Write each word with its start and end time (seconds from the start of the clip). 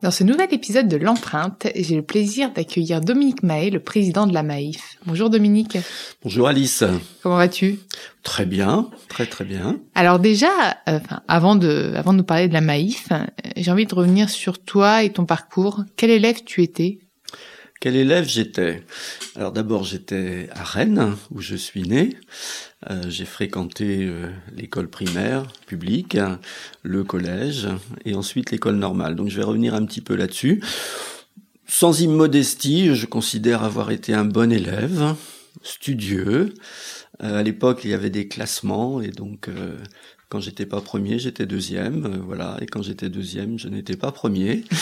Dans 0.00 0.12
ce 0.12 0.22
nouvel 0.22 0.54
épisode 0.54 0.86
de 0.86 0.96
l'empreinte, 0.96 1.66
j'ai 1.74 1.96
le 1.96 2.02
plaisir 2.02 2.52
d'accueillir 2.52 3.00
Dominique 3.00 3.42
Mahé, 3.42 3.68
le 3.68 3.80
président 3.80 4.28
de 4.28 4.32
la 4.32 4.44
Maïf. 4.44 4.96
Bonjour 5.06 5.28
Dominique. 5.28 5.76
Bonjour 6.22 6.46
Alice. 6.46 6.84
Comment 7.20 7.36
vas-tu? 7.36 7.80
Très 8.22 8.46
bien, 8.46 8.90
très 9.08 9.26
très 9.26 9.44
bien. 9.44 9.80
Alors 9.96 10.20
déjà, 10.20 10.78
euh, 10.88 11.00
avant 11.26 11.56
de 11.56 11.94
avant 11.96 12.12
de 12.12 12.18
nous 12.18 12.24
parler 12.24 12.46
de 12.46 12.52
la 12.52 12.60
Maïf, 12.60 13.08
euh, 13.10 13.24
j'ai 13.56 13.72
envie 13.72 13.86
de 13.86 13.94
revenir 13.94 14.30
sur 14.30 14.60
toi 14.60 15.02
et 15.02 15.10
ton 15.10 15.26
parcours. 15.26 15.82
Quel 15.96 16.10
élève 16.10 16.44
tu 16.44 16.62
étais? 16.62 17.00
Quel 17.80 17.96
élève 17.96 18.28
j'étais? 18.28 18.84
Alors 19.34 19.50
d'abord 19.50 19.82
j'étais 19.82 20.48
à 20.52 20.62
Rennes 20.62 21.16
où 21.32 21.40
je 21.40 21.56
suis 21.56 21.82
né. 21.82 22.16
Euh, 22.90 23.02
j'ai 23.08 23.24
fréquenté 23.24 24.06
euh, 24.06 24.30
l'école 24.56 24.88
primaire 24.88 25.50
publique, 25.66 26.16
le 26.84 27.02
collège 27.02 27.66
et 28.04 28.14
ensuite 28.14 28.52
l'école 28.52 28.76
normale. 28.76 29.16
Donc 29.16 29.28
je 29.28 29.36
vais 29.36 29.44
revenir 29.44 29.74
un 29.74 29.84
petit 29.84 30.00
peu 30.00 30.14
là-dessus. 30.14 30.62
Sans 31.66 32.00
immodestie, 32.00 32.94
je 32.94 33.06
considère 33.06 33.64
avoir 33.64 33.90
été 33.90 34.14
un 34.14 34.24
bon 34.24 34.52
élève, 34.52 35.16
studieux. 35.62 36.54
Euh, 37.22 37.40
à 37.40 37.42
l'époque, 37.42 37.80
il 37.84 37.90
y 37.90 37.94
avait 37.94 38.10
des 38.10 38.28
classements 38.28 39.00
et 39.00 39.10
donc 39.10 39.50
quand 40.28 40.40
j'étais 40.40 40.66
pas 40.66 40.80
premier, 40.80 41.18
j'étais 41.18 41.46
deuxième, 41.46 42.04
euh, 42.04 42.18
voilà. 42.24 42.56
Et 42.60 42.66
quand 42.66 42.82
j'étais 42.82 43.08
deuxième, 43.08 43.58
je 43.58 43.68
n'étais 43.68 43.96
pas 43.96 44.12
premier. 44.12 44.64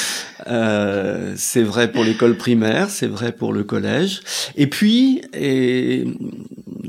Euh, 0.49 1.35
c'est 1.39 1.63
vrai 1.63 1.91
pour 1.91 2.05
l'école 2.05 2.37
primaire, 2.37 2.91
c'est 2.91 3.07
vrai 3.07 3.33
pour 3.33 3.55
le 3.55 3.65
collège. 3.65 4.21
Et 4.55 4.67
puis, 4.67 5.23
et 5.33 6.05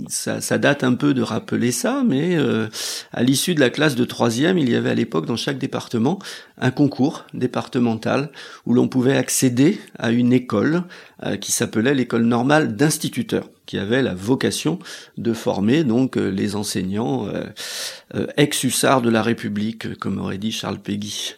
ça, 0.10 0.42
ça, 0.42 0.58
date 0.58 0.84
un 0.84 0.94
peu 0.94 1.14
de 1.14 1.22
rappeler 1.22 1.72
ça, 1.72 2.04
mais 2.06 2.36
euh, 2.36 2.68
à 3.14 3.24
l'issue 3.24 3.56
de 3.56 3.60
la 3.60 3.70
classe 3.70 3.96
de 3.96 4.06
troisième, 4.06 4.58
il 4.58 4.70
y 4.70 4.76
avait 4.76 4.90
à 4.90 4.96
l'époque 4.96 5.26
dans 5.26 5.36
chaque 5.38 5.58
département 5.58 6.20
un 6.58 6.72
concours 6.72 7.26
départemental 7.34 8.30
où 8.66 8.74
l'on 8.74 8.88
pouvait 8.88 9.16
accéder 9.16 9.80
à 9.98 10.12
une 10.12 10.34
école 10.34 10.84
euh, 11.26 11.38
qui 11.38 11.52
s'appelait 11.52 11.94
l'école 11.94 12.24
normale 12.24 12.76
d'instituteurs 12.76 13.50
qui 13.68 13.78
avait 13.78 14.02
la 14.02 14.16
vocation 14.16 14.80
de 15.18 15.34
former 15.34 15.84
donc 15.84 16.18
euh, 16.18 16.30
les 16.30 16.56
enseignants 16.56 17.28
euh, 17.28 17.44
euh 18.16 18.26
ex-hussards 18.38 19.04
de 19.04 19.12
la 19.12 19.22
République, 19.22 20.00
comme 20.00 20.18
aurait 20.18 20.40
dit 20.40 20.52
Charles 20.52 20.80
Péguy. 20.80 21.36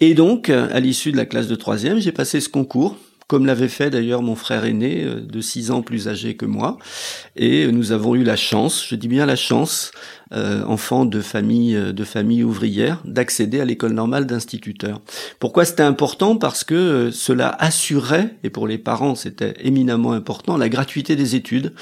Et 0.00 0.14
donc, 0.14 0.48
à 0.48 0.80
l'issue 0.80 1.12
de 1.12 1.16
la 1.16 1.26
classe 1.26 1.48
de 1.48 1.56
troisième, 1.56 1.98
j'ai 1.98 2.12
passé 2.12 2.40
ce 2.40 2.48
concours 2.48 2.96
comme 3.28 3.46
l'avait 3.46 3.68
fait 3.68 3.90
d'ailleurs 3.90 4.22
mon 4.22 4.34
frère 4.34 4.64
aîné 4.64 5.04
de 5.04 5.40
six 5.40 5.70
ans 5.70 5.82
plus 5.82 6.08
âgé 6.08 6.36
que 6.36 6.46
moi. 6.46 6.78
Et 7.36 7.66
nous 7.70 7.92
avons 7.92 8.14
eu 8.14 8.24
la 8.24 8.36
chance, 8.36 8.86
je 8.88 8.94
dis 8.94 9.08
bien 9.08 9.26
la 9.26 9.36
chance, 9.36 9.92
euh, 10.32 10.64
enfants 10.64 11.04
de 11.04 11.20
famille 11.20 11.76
euh, 11.76 11.92
de 11.92 12.02
famille 12.02 12.42
ouvrière 12.42 13.00
d'accéder 13.04 13.60
à 13.60 13.64
l'école 13.64 13.92
normale 13.92 14.26
d'instituteurs. 14.26 15.00
Pourquoi 15.38 15.64
c'était 15.64 15.82
important? 15.84 16.36
Parce 16.36 16.64
que 16.64 16.74
euh, 16.74 17.10
cela 17.12 17.54
assurait, 17.60 18.34
et 18.42 18.50
pour 18.50 18.66
les 18.66 18.78
parents 18.78 19.14
c'était 19.14 19.54
éminemment 19.60 20.12
important, 20.12 20.56
la 20.56 20.68
gratuité 20.68 21.14
des 21.14 21.36
études 21.36 21.72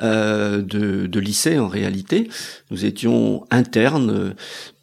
de, 0.00 0.60
de 1.06 1.20
lycée 1.20 1.58
en 1.58 1.68
réalité. 1.68 2.28
Nous 2.70 2.84
étions 2.84 3.46
internes, 3.50 4.34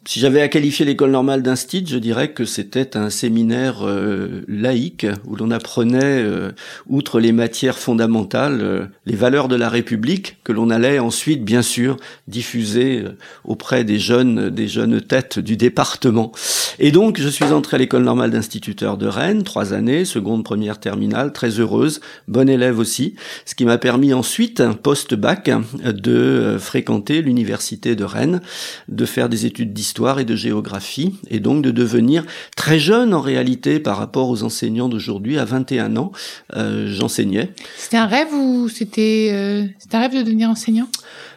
si 0.06 0.20
j'avais 0.20 0.42
à 0.42 0.48
qualifier 0.48 0.84
l'école 0.84 1.12
normale 1.12 1.42
d'instit, 1.42 1.86
je 1.86 1.96
dirais 1.96 2.32
que 2.32 2.44
c'était 2.44 2.94
un 2.96 3.08
séminaire 3.08 3.86
euh, 3.86 4.42
laïque 4.48 5.06
où 5.26 5.34
l'on 5.34 5.50
apprenait, 5.50 6.22
euh, 6.22 6.50
outre 6.88 7.20
les 7.20 7.32
matières 7.32 7.78
fondamentales, 7.78 8.60
euh, 8.60 8.84
les 9.06 9.16
valeurs 9.16 9.48
de 9.48 9.56
la 9.56 9.70
République 9.70 10.36
que 10.44 10.52
l'on 10.52 10.68
allait 10.68 10.98
ensuite, 10.98 11.42
bien 11.42 11.62
sûr, 11.62 11.96
diffuser 12.28 13.04
auprès 13.44 13.84
des 13.84 13.98
jeunes, 13.98 14.50
des 14.50 14.68
jeunes 14.68 15.00
têtes 15.00 15.38
du 15.38 15.56
département. 15.56 16.32
Et 16.78 16.92
donc, 16.92 17.18
je 17.18 17.28
suis 17.28 17.46
entré 17.46 17.76
à 17.76 17.78
l'école 17.78 18.02
normale 18.02 18.30
d'instituteur 18.30 18.98
de 18.98 19.06
Rennes, 19.06 19.42
trois 19.42 19.72
années, 19.72 20.04
seconde, 20.04 20.44
première, 20.44 20.80
terminale, 20.80 21.32
très 21.32 21.60
heureuse, 21.60 22.00
bon 22.28 22.48
élève 22.48 22.78
aussi, 22.78 23.14
ce 23.46 23.54
qui 23.54 23.64
m'a 23.64 23.78
permis 23.78 24.12
ensuite, 24.12 24.62
post-bac, 24.82 25.50
de 25.82 26.56
fréquenter 26.60 27.22
l'université 27.22 27.96
de 27.96 28.04
Rennes, 28.04 28.42
de 28.88 29.06
faire 29.06 29.30
des 29.30 29.46
études 29.46 29.72
d'histoire 29.72 29.93
et 30.18 30.24
de 30.24 30.36
géographie, 30.36 31.14
et 31.30 31.40
donc 31.40 31.62
de 31.62 31.70
devenir 31.70 32.24
très 32.56 32.78
jeune 32.78 33.14
en 33.14 33.20
réalité 33.20 33.78
par 33.78 33.96
rapport 33.96 34.28
aux 34.28 34.42
enseignants 34.42 34.88
d'aujourd'hui. 34.88 35.38
À 35.38 35.44
21 35.44 35.96
ans, 35.96 36.12
euh, 36.54 36.86
j'enseignais. 36.88 37.50
C'était 37.76 37.96
un 37.96 38.06
rêve 38.06 38.32
ou 38.32 38.68
c'était 38.68 39.30
euh, 39.32 39.64
un 39.92 40.00
rêve 40.00 40.16
de 40.16 40.22
devenir 40.22 40.50
enseignant? 40.50 40.88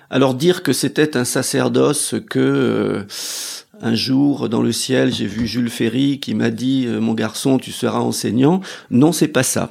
Alors 0.10 0.34
dire 0.34 0.64
que 0.64 0.74
c'était 0.74 1.18
un 1.18 1.26
sacerdoce 1.26 2.16
que... 2.30 3.06
Un 3.82 3.94
jour, 3.94 4.50
dans 4.50 4.64
le 4.64 4.72
ciel, 4.72 5.14
j'ai 5.14 5.28
vu 5.28 5.46
Jules 5.46 5.70
Ferry 5.70 6.20
qui 6.20 6.34
m'a 6.34 6.50
dit 6.50 6.86
euh, 6.88 7.00
"Mon 7.00 7.14
garçon, 7.14 7.60
tu 7.60 7.72
seras 7.72 8.00
enseignant." 8.00 8.62
Non, 8.90 9.12
c'est 9.12 9.28
pas 9.28 9.44
ça. 9.44 9.70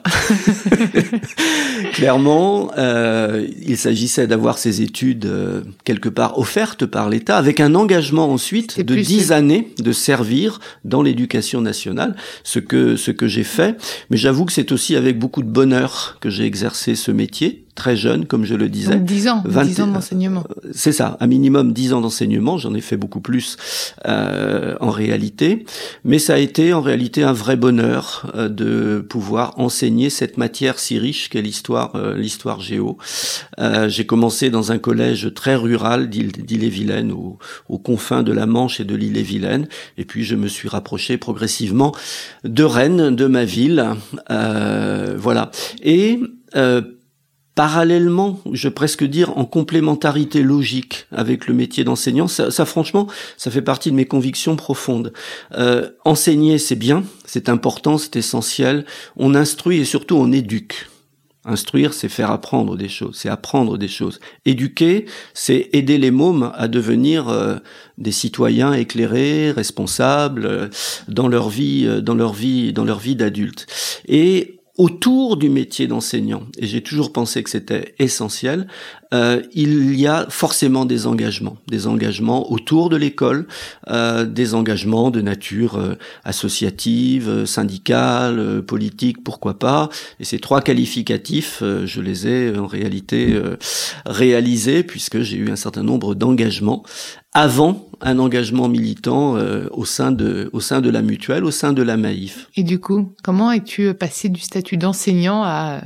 Clairement, 1.93 2.71
euh, 2.79 3.47
il 3.67 3.77
s'agissait 3.77 4.29
d'avoir 4.29 4.59
ces 4.59 4.81
études 4.81 5.27
euh, 5.27 5.63
quelque 5.85 6.09
part 6.09 6.39
offertes 6.39 6.87
par 6.87 7.11
l'État, 7.11 7.37
avec 7.37 7.59
un 7.59 7.75
engagement 7.75 8.31
ensuite 8.31 8.81
de 8.81 8.95
dix 8.95 9.33
années 9.33 9.75
de 9.79 9.93
servir 9.93 10.61
dans 10.85 11.03
l'éducation 11.03 11.61
nationale, 11.61 12.15
ce 12.45 12.61
que 12.61 12.95
ce 12.97 13.11
que 13.11 13.27
j'ai 13.27 13.45
fait. 13.45 13.77
Mais 14.11 14.17
j'avoue 14.17 14.45
que 14.45 14.53
c'est 14.53 14.71
aussi 14.71 14.95
avec 14.95 15.19
beaucoup 15.19 15.43
de 15.43 15.51
bonheur 15.51 16.19
que 16.21 16.31
j'ai 16.31 16.45
exercé 16.45 16.95
ce 16.95 17.11
métier 17.11 17.66
très 17.77 17.97
jeune, 17.97 18.27
comme 18.27 18.45
je 18.45 18.55
le 18.55 18.69
disais. 18.69 18.97
Donc 18.97 19.05
10 19.05 19.29
ans, 19.29 19.45
10 19.47 19.81
ans 19.83 19.87
d'enseignement. 19.87 20.45
Euh, 20.51 20.71
c'est 20.73 20.93
ça, 20.93 21.17
un 21.21 21.27
minimum 21.29 21.73
10 21.73 21.93
ans 21.93 22.01
d'enseignement. 22.01 22.59
J'en 22.59 22.75
ai 22.75 22.81
fait 22.81 22.97
beaucoup 22.97 23.21
plus 23.21 23.57
euh, 24.07 24.75
en 24.81 24.91
réalité, 24.91 25.65
mais 26.03 26.19
ça 26.19 26.35
a 26.35 26.39
été 26.39 26.73
en 26.73 26.81
réalité 26.81 27.23
un 27.23 27.33
vrai 27.33 27.57
bonheur 27.57 28.33
euh, 28.35 28.49
de 28.49 29.01
pouvoir 29.01 29.59
enseigner 29.59 30.11
cette 30.11 30.39
matière 30.39 30.79
si 30.79 30.99
riche 30.99 31.29
qu'est 31.29 31.43
l'histoire, 31.43 31.95
euh, 31.95 32.17
l'histoire 32.17 32.61
géo. 32.61 32.97
Euh, 33.59 33.89
j'ai 33.89 34.07
commencé 34.07 34.51
dans 34.51 34.73
un 34.73 34.79
collège 34.79 35.33
très 35.35 35.55
rural 35.55 36.09
d'Ille-et-Vilaine, 36.09 37.13
aux, 37.13 37.39
aux 37.69 37.79
confins 37.79 38.23
de 38.23 38.33
la 38.33 38.47
Manche 38.47 38.81
et 38.81 38.85
de 38.85 38.95
l'Ille-et-Vilaine, 38.95 39.69
et 39.99 40.05
puis 40.05 40.25
je 40.25 40.35
me 40.35 40.49
suis 40.49 40.69
rapproché 40.69 41.19
progressivement 41.19 41.93
de 42.45 42.65
Rennes, 42.65 43.15
de 43.15 43.27
ma 43.27 43.45
ville, 43.45 43.85
voilà. 44.29 45.51
Et 45.83 46.21
parallèlement, 47.57 48.39
je 48.53 48.69
presque 48.69 49.03
dire 49.03 49.37
en 49.39 49.47
complémentarité 49.47 50.43
logique 50.43 51.07
avec 51.11 51.49
le 51.49 51.55
métier 51.55 51.85
d'enseignant. 51.85 52.29
Ça, 52.29 52.65
franchement, 52.67 53.09
ça 53.39 53.51
fait 53.51 53.63
partie 53.63 53.91
de 53.91 53.97
mes 53.97 54.05
convictions 54.05 54.57
profondes. 54.57 55.13
Euh, 55.55 55.89
enseigner, 56.05 56.59
c'est 56.59 56.77
bien, 56.77 57.03
c'est 57.25 57.49
important, 57.49 57.97
c'est 57.97 58.17
essentiel. 58.17 58.85
On 59.17 59.35
instruit 59.35 59.79
et 59.79 59.85
surtout 59.87 60.17
on 60.17 60.33
éduque. 60.33 60.87
Instruire, 61.47 61.95
c'est 61.95 62.09
faire 62.11 62.31
apprendre 62.31 62.77
des 62.77 62.89
choses, 62.89 63.17
c'est 63.17 63.29
apprendre 63.29 63.79
des 63.79 63.89
choses. 63.89 64.21
Éduquer, 64.45 65.07
c'est 65.33 65.71
aider 65.73 65.97
les 65.97 66.11
mômes 66.11 66.53
à 66.57 66.69
devenir 66.69 67.29
euh, 67.29 67.57
des 67.97 68.13
citoyens 68.13 68.75
éclairés, 68.75 69.53
responsables 69.53 70.45
euh, 70.45 70.69
dans 71.09 71.29
leur 71.29 71.49
vie, 71.49 72.03
dans 72.03 72.17
leur 72.17 72.35
vie, 72.35 72.75
dans 72.75 72.85
leur 72.85 72.99
vie 72.99 73.17
d'adulte. 73.17 73.67
Et 74.09 74.56
autour 74.79 75.37
du 75.37 75.49
métier 75.49 75.87
d'enseignant, 75.87 76.43
et 76.59 76.67
j'ai 76.67 76.83
toujours 76.83 77.13
pensé 77.13 77.43
que 77.43 77.51
c'était 77.51 77.95
essentiel, 77.99 78.67
euh, 79.15 79.43
il 79.53 79.99
y 79.99 80.07
a 80.07 80.27
forcément 80.29 80.85
des 80.85 81.07
engagements, 81.07 81.57
des 81.69 81.87
engagements 81.87 82.51
autour 82.51 82.89
de 82.89 82.97
l'école, 82.97 83.47
euh, 83.89 84.27
des 84.27 84.55
engagements 84.55 85.11
de 85.11 85.21
nature 85.21 85.77
euh, 85.77 85.95
associative, 86.25 87.45
syndicale, 87.45 88.63
politique, 88.63 89.23
pourquoi 89.23 89.59
pas. 89.59 89.89
Et 90.21 90.25
ces 90.25 90.39
trois 90.39 90.61
qualificatifs, 90.61 91.63
je 91.63 92.01
les 92.01 92.27
ai 92.27 92.59
en 92.59 92.67
réalité 92.67 93.41
réalisés 94.05 94.83
puisque 94.83 95.21
j'ai 95.21 95.37
eu 95.37 95.51
un 95.51 95.57
certain 95.57 95.83
nombre 95.83 96.15
d'engagements 96.15 96.83
avant 97.37 97.89
un 98.01 98.19
engagement 98.19 98.69
militant 98.69 99.37
au 99.71 99.85
sein 99.85 100.11
de 100.11 100.49
au 100.53 100.61
sein 100.61 100.81
de 100.81 100.91
la 100.91 101.03
mutuelle, 101.03 101.45
au 101.45 101.51
sein 101.51 101.73
de 101.73 101.83
la 101.83 101.97
Maïf. 101.97 102.49
Et 102.57 102.63
du 102.63 102.81
coup, 102.81 103.15
comment 103.23 103.53
es-tu 103.53 103.93
passé 103.95 104.29
du 104.29 104.41
statut 104.41 104.77
d'enseignant 104.79 105.43
à 105.43 105.83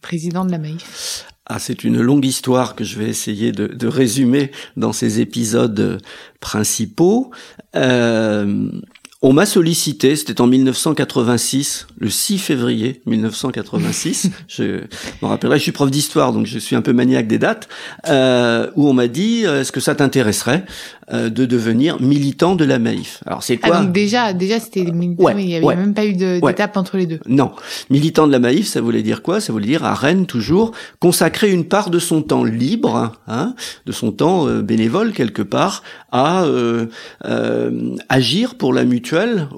président 0.00 0.44
de 0.44 0.52
la 0.52 0.58
Maïf 0.58 1.26
ah, 1.50 1.58
c'est 1.58 1.82
une 1.82 1.98
longue 2.02 2.26
histoire 2.26 2.74
que 2.74 2.84
je 2.84 2.98
vais 2.98 3.08
essayer 3.08 3.52
de, 3.52 3.68
de 3.68 3.86
résumer 3.86 4.52
dans 4.76 4.92
ces 4.92 5.20
épisodes 5.20 5.98
principaux. 6.40 7.30
Euh, 7.74 8.70
on 9.20 9.32
m'a 9.32 9.46
sollicité, 9.46 10.14
c'était 10.14 10.40
en 10.40 10.46
1986, 10.46 11.88
le 11.98 12.08
6 12.08 12.38
février 12.38 13.02
1986. 13.06 14.30
je 14.48 14.62
me 15.22 15.26
rappellerai, 15.26 15.58
je 15.58 15.64
suis 15.64 15.72
prof 15.72 15.90
d'histoire, 15.90 16.32
donc 16.32 16.46
je 16.46 16.56
suis 16.60 16.76
un 16.76 16.82
peu 16.82 16.92
maniaque 16.92 17.26
des 17.26 17.38
dates, 17.38 17.68
euh, 18.06 18.70
où 18.76 18.88
on 18.88 18.92
m'a 18.92 19.08
dit 19.08 19.42
euh, 19.44 19.62
est-ce 19.62 19.72
que 19.72 19.80
ça 19.80 19.96
t'intéresserait 19.96 20.64
euh, 21.12 21.30
de 21.30 21.46
devenir 21.46 22.00
militant 22.00 22.54
de 22.54 22.64
la 22.64 22.78
Maïf 22.78 23.20
Alors 23.26 23.42
c'est 23.42 23.56
quoi? 23.56 23.74
ah, 23.74 23.82
donc 23.82 23.92
déjà, 23.92 24.32
déjà 24.34 24.60
c'était 24.60 24.84
militant, 24.84 25.34
mais 25.34 25.42
il 25.42 25.48
n'y 25.48 25.56
avait 25.56 25.74
même 25.74 25.94
pas 25.94 26.06
eu 26.06 26.12
d'étape 26.12 26.76
entre 26.76 26.96
les 26.96 27.06
deux. 27.06 27.18
Non, 27.26 27.50
militant 27.90 28.28
de 28.28 28.32
la 28.32 28.38
Maïf, 28.38 28.68
ça 28.68 28.80
voulait 28.80 29.02
dire 29.02 29.22
quoi? 29.22 29.40
Ça 29.40 29.52
voulait 29.52 29.66
dire 29.66 29.84
à 29.84 29.94
Rennes 29.94 30.26
toujours 30.26 30.70
consacrer 31.00 31.50
une 31.50 31.64
part 31.64 31.90
de 31.90 31.98
son 31.98 32.22
temps 32.22 32.44
libre, 32.44 33.14
hein, 33.26 33.56
de 33.84 33.90
son 33.90 34.12
temps 34.12 34.46
euh, 34.46 34.62
bénévole 34.62 35.10
quelque 35.12 35.42
part, 35.42 35.82
à 36.12 36.44
agir 38.08 38.54
pour 38.54 38.72
la 38.72 38.84
mutuelle 38.84 39.07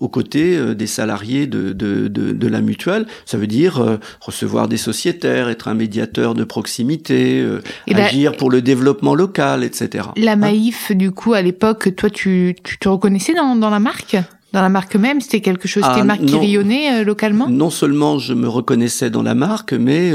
aux 0.01 0.09
côtés 0.09 0.57
euh, 0.57 0.75
des 0.75 0.87
salariés 0.87 1.47
de, 1.47 1.73
de, 1.73 2.09
de, 2.09 2.49
la 2.49 2.61
mutuelle. 2.61 3.07
Ça 3.25 3.39
veut 3.39 3.47
dire 3.47 3.81
euh, 3.81 3.97
recevoir 4.21 4.69
des 4.69 4.77
sociétaires, 4.77 5.49
être 5.49 5.69
un 5.69 5.75
médiateur 5.75 6.35
de 6.35 6.45
proximité, 6.45 7.41
euh, 7.41 7.61
agir 7.95 8.37
pour 8.37 8.51
le 8.51 8.63
développement 8.63 9.15
local, 9.15 9.65
etc. 9.65 10.09
La 10.17 10.33
hein 10.33 10.37
Maïf, 10.37 10.93
du 10.93 11.11
coup, 11.13 11.35
à 11.35 11.43
l'époque, 11.43 11.95
toi, 11.97 12.11
tu, 12.11 12.57
tu 12.63 12.79
te 12.79 12.89
reconnaissais 12.89 13.35
dans, 13.35 13.57
dans 13.57 13.71
la 13.71 13.81
marque? 13.81 14.17
Dans 14.53 14.63
la 14.63 14.69
marque 14.69 14.97
même, 14.97 15.21
c'était 15.21 15.41
quelque 15.41 15.69
chose, 15.69 15.85
c'était 15.85 16.01
une 16.01 16.11
ah, 16.11 16.17
marque 16.17 16.25
qui 16.25 16.37
rayonnait 16.37 17.05
localement? 17.05 17.47
Non 17.49 17.71
seulement 17.71 18.19
je 18.19 18.35
me 18.35 18.49
reconnaissais 18.49 19.09
dans 19.09 19.23
la 19.23 19.37
marque, 19.37 19.73
mais 19.73 20.13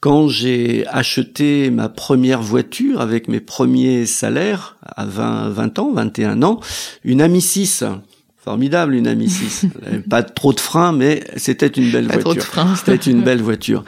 quand 0.00 0.26
j'ai 0.26 0.84
acheté 0.88 1.70
ma 1.70 1.88
première 1.88 2.42
voiture 2.42 3.00
avec 3.00 3.28
mes 3.28 3.38
premiers 3.38 4.04
salaires 4.04 4.78
à 4.82 5.04
20, 5.04 5.50
20 5.50 5.78
ans, 5.78 5.92
21 5.92 6.42
ans, 6.42 6.58
une 7.04 7.22
Ami 7.22 7.40
6 7.40 7.84
Formidable, 8.44 8.94
une 8.94 9.06
Ami 9.06 9.30
6. 9.30 9.66
pas 10.10 10.24
trop 10.24 10.52
de 10.52 10.58
freins, 10.58 10.92
mais 10.92 11.22
c'était 11.36 11.68
une 11.68 11.90
belle 11.90 12.08
voiture. 12.08 12.44
C'était 12.76 13.10
une 13.10 13.22
belle 13.22 13.40
voiture. 13.40 13.84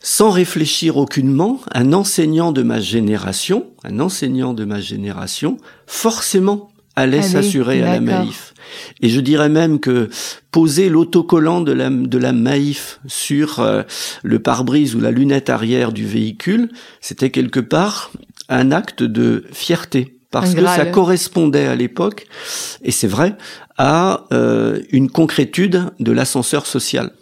Sans 0.00 0.30
réfléchir 0.30 0.96
aucunement, 0.96 1.60
un 1.72 1.92
enseignant 1.92 2.50
de 2.50 2.62
ma 2.62 2.80
génération, 2.80 3.66
un 3.84 4.00
enseignant 4.00 4.54
de 4.54 4.64
ma 4.64 4.80
génération, 4.80 5.56
forcément 5.86 6.70
allait 6.96 7.22
s'assurer 7.22 7.82
à 7.82 7.94
la 7.94 8.00
Maïf. 8.00 8.54
Et 9.00 9.08
je 9.08 9.20
dirais 9.20 9.48
même 9.48 9.78
que 9.78 10.08
poser 10.50 10.88
l'autocollant 10.88 11.60
de 11.60 11.72
la, 11.72 11.90
de 11.90 12.18
la 12.18 12.32
Maïf 12.32 12.98
sur 13.06 13.60
euh, 13.60 13.82
le 14.24 14.40
pare-brise 14.40 14.96
ou 14.96 15.00
la 15.00 15.12
lunette 15.12 15.48
arrière 15.48 15.92
du 15.92 16.04
véhicule, 16.04 16.70
c'était 17.00 17.30
quelque 17.30 17.60
part 17.60 18.10
un 18.48 18.72
acte 18.72 19.04
de 19.04 19.44
fierté 19.52 20.17
parce 20.30 20.54
que 20.54 20.64
ça 20.64 20.86
correspondait 20.86 21.66
à 21.66 21.74
l'époque, 21.74 22.26
et 22.82 22.90
c'est 22.90 23.06
vrai, 23.06 23.36
à 23.78 24.26
euh, 24.32 24.80
une 24.90 25.10
concrétude 25.10 25.90
de 26.00 26.12
l'ascenseur 26.12 26.66
social. 26.66 27.12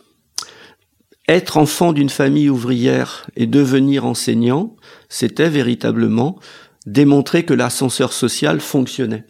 Être 1.28 1.56
enfant 1.56 1.92
d'une 1.92 2.10
famille 2.10 2.48
ouvrière 2.48 3.26
et 3.36 3.46
devenir 3.46 4.06
enseignant, 4.06 4.76
c'était 5.08 5.48
véritablement 5.48 6.38
démontrer 6.86 7.44
que 7.44 7.54
l'ascenseur 7.54 8.12
social 8.12 8.60
fonctionnait. 8.60 9.24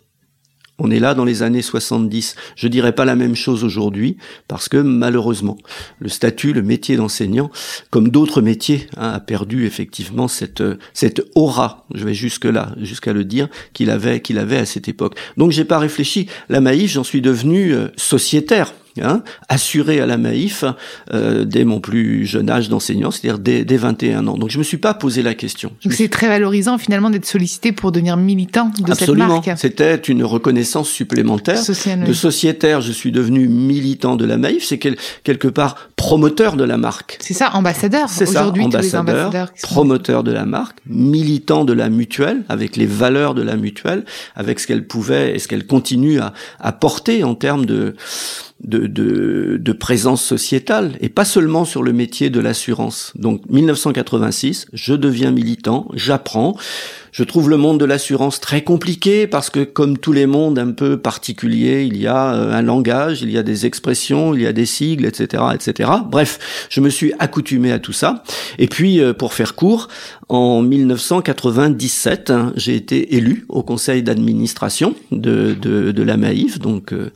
On 0.79 0.91
est 0.91 1.01
là 1.01 1.15
dans 1.15 1.25
les 1.25 1.43
années 1.43 1.63
70. 1.63 2.35
Je 2.55 2.69
dirais 2.69 2.93
pas 2.93 3.05
la 3.05 3.17
même 3.17 3.35
chose 3.35 3.65
aujourd'hui 3.65 4.19
parce 4.47 4.69
que 4.69 4.77
malheureusement, 4.77 5.57
le 6.01 6.09
statut, 6.09 6.53
le 6.53 6.63
métier 6.63 6.97
d'enseignant, 6.97 7.51
comme 7.91 8.11
d'autres 8.11 8.43
métiers, 8.43 8.87
hein, 8.97 9.13
a 9.13 9.21
perdu 9.21 9.65
effectivement 9.67 10.29
cette 10.29 10.63
cette 10.93 11.23
aura. 11.35 11.87
Je 11.95 12.05
vais 12.05 12.15
jusque 12.15 12.45
là, 12.45 12.75
jusqu'à 12.81 13.13
le 13.13 13.25
dire 13.25 13.49
qu'il 13.73 13.91
avait 13.91 14.21
qu'il 14.21 14.39
avait 14.39 14.59
à 14.59 14.67
cette 14.67 14.89
époque. 14.89 15.17
Donc 15.37 15.51
j'ai 15.51 15.65
pas 15.65 15.79
réfléchi. 15.79 16.27
La 16.49 16.61
Maïf, 16.61 16.93
j'en 16.93 17.05
suis 17.05 17.23
devenu 17.23 17.73
euh, 17.73 17.89
sociétaire 17.97 18.73
hein, 19.03 19.23
assuré 19.49 20.01
à 20.01 20.07
la 20.07 20.17
Maïf 20.17 20.65
euh, 21.13 21.45
dès 21.45 21.65
mon 21.65 21.81
plus 21.81 22.27
jeune 22.27 22.51
âge 22.51 22.69
d'enseignant, 22.69 23.11
c'est-à-dire 23.11 23.39
dès, 23.39 23.65
dès, 23.65 23.77
21 23.77 24.27
ans. 24.27 24.37
Donc 24.37 24.51
je 24.51 24.59
me 24.59 24.65
suis 24.65 24.79
pas 24.79 24.95
posé 24.95 25.23
la 25.23 25.35
question. 25.35 25.73
Donc 25.85 25.93
c'est 25.93 26.09
très 26.09 26.29
valorisant 26.29 26.79
finalement 26.79 27.11
d'être 27.11 27.27
sollicité 27.27 27.73
pour 27.73 27.93
devenir 27.93 28.17
militant 28.17 28.71
de 28.79 28.95
cette 28.95 29.09
marque. 29.11 29.51
C'était 29.57 29.97
une 29.97 30.25
reconnaissance 30.25 30.89
supplémentaire. 30.89 31.61
de 31.61 32.13
sociétaire, 32.13 32.81
je 32.81 32.93
suis 32.93 33.13
devenu 33.13 33.49
militant 33.49 34.17
de 34.17 34.25
la 34.25 34.37
Maïf. 34.37 34.65
C'est 34.65 34.79
quelque 34.79 35.49
part 35.49 35.89
promoteur 35.97 36.57
de 36.57 36.65
la 36.65 36.77
marque. 36.77 37.19
C'est 37.21 37.35
ça, 37.35 37.51
ambassadeur. 37.55 38.09
C'est 38.09 38.27
ça, 38.27 38.49
ambassadeur, 38.49 39.53
promoteur 39.63 40.23
de 40.23 40.33
la 40.33 40.45
marque, 40.45 40.79
militant 40.87 41.65
de 41.65 41.73
la 41.73 41.89
mutuelle, 41.89 42.45
avec 42.49 42.77
les 42.77 42.87
valeurs 42.87 43.35
de 43.35 43.43
la 43.43 43.57
mutuelle, 43.57 44.05
avec 44.35 44.61
ce 44.61 44.67
qu'elle 44.67 44.87
pouvait 44.87 45.35
et 45.35 45.39
ce 45.39 45.49
qu'elle 45.49 45.67
continue 45.67 46.21
à, 46.21 46.33
à 46.61 46.73
porter 46.73 47.25
en 47.25 47.35
termes 47.35 47.67
de 47.67 47.95
de, 48.65 48.87
de, 48.87 49.59
de, 49.61 49.73
présence 49.73 50.25
sociétale 50.25 50.97
et 51.01 51.09
pas 51.09 51.25
seulement 51.25 51.65
sur 51.65 51.83
le 51.83 51.93
métier 51.93 52.31
de 52.31 52.41
l'assurance. 52.41 53.13
Donc 53.17 53.43
1986, 53.51 54.67
je 54.73 54.95
deviens 54.95 55.31
militant, 55.31 55.89
j'apprends, 55.93 56.57
je 57.17 57.25
trouve 57.25 57.49
le 57.49 57.57
monde 57.57 57.81
de 57.81 57.87
l'assurance 57.87 58.41
très 58.41 58.63
compliqué 58.63 59.27
parce 59.27 59.49
que 59.49 59.65
comme 59.65 59.97
tous 59.97 60.13
les 60.13 60.27
mondes 60.27 60.59
un 60.59 60.73
peu 60.73 60.99
particuliers, 60.99 61.85
il 61.91 61.97
y 61.97 62.07
a 62.07 62.35
euh, 62.35 62.53
un 62.53 62.61
langage, 62.61 63.23
il 63.23 63.31
y 63.31 63.39
a 63.39 63.43
des 63.43 63.65
expressions, 63.65 64.35
il 64.35 64.43
y 64.43 64.47
a 64.47 64.53
des 64.53 64.67
sigles, 64.67 65.07
etc., 65.07 65.45
etc. 65.55 65.91
Bref, 66.11 66.67
je 66.69 66.83
me 66.83 66.91
suis 66.91 67.15
accoutumé 67.19 67.73
à 67.73 67.79
tout 67.79 67.95
ça. 67.95 68.23
Et 68.59 68.67
puis, 68.67 69.01
euh, 69.01 69.15
pour 69.15 69.33
faire 69.33 69.55
court, 69.55 69.89
en 70.29 70.61
1997, 70.61 72.29
hein, 72.29 72.53
j'ai 72.55 72.77
été 72.77 73.17
élu 73.17 73.47
au 73.49 73.63
conseil 73.63 74.03
d'administration 74.03 74.95
de, 75.11 75.55
de, 75.59 75.93
de, 75.93 76.03
la 76.03 76.19
Maïf. 76.19 76.59
Donc, 76.59 76.93
euh, 76.93 77.13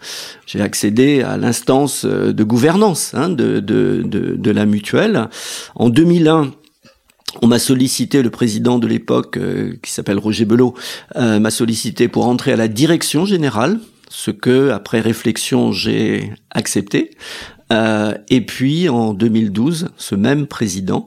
j'ai 0.46 0.62
accédé 0.62 1.20
à 1.20 1.36
l'instance 1.36 2.06
de 2.06 2.42
gouvernance 2.42 3.12
hein, 3.12 3.28
de, 3.28 3.60
de, 3.60 4.00
de, 4.02 4.34
de 4.34 4.50
la 4.50 4.64
mutuelle. 4.64 5.28
En 5.74 5.90
2001, 5.90 6.52
on 7.42 7.46
m'a 7.46 7.58
sollicité, 7.58 8.22
le 8.22 8.30
président 8.30 8.78
de 8.78 8.86
l'époque, 8.86 9.36
euh, 9.36 9.74
qui 9.82 9.92
s'appelle 9.92 10.18
Roger 10.18 10.44
Belot, 10.44 10.74
euh, 11.16 11.38
m'a 11.38 11.50
sollicité 11.50 12.08
pour 12.08 12.26
entrer 12.26 12.52
à 12.52 12.56
la 12.56 12.68
direction 12.68 13.24
générale, 13.24 13.78
ce 14.08 14.30
que, 14.30 14.70
après 14.70 15.00
réflexion, 15.00 15.72
j'ai 15.72 16.32
accepté. 16.50 17.10
Euh, 17.72 18.14
et 18.28 18.40
puis 18.40 18.88
en 18.88 19.14
2012, 19.14 19.90
ce 19.96 20.14
même 20.16 20.48
président, 20.48 21.06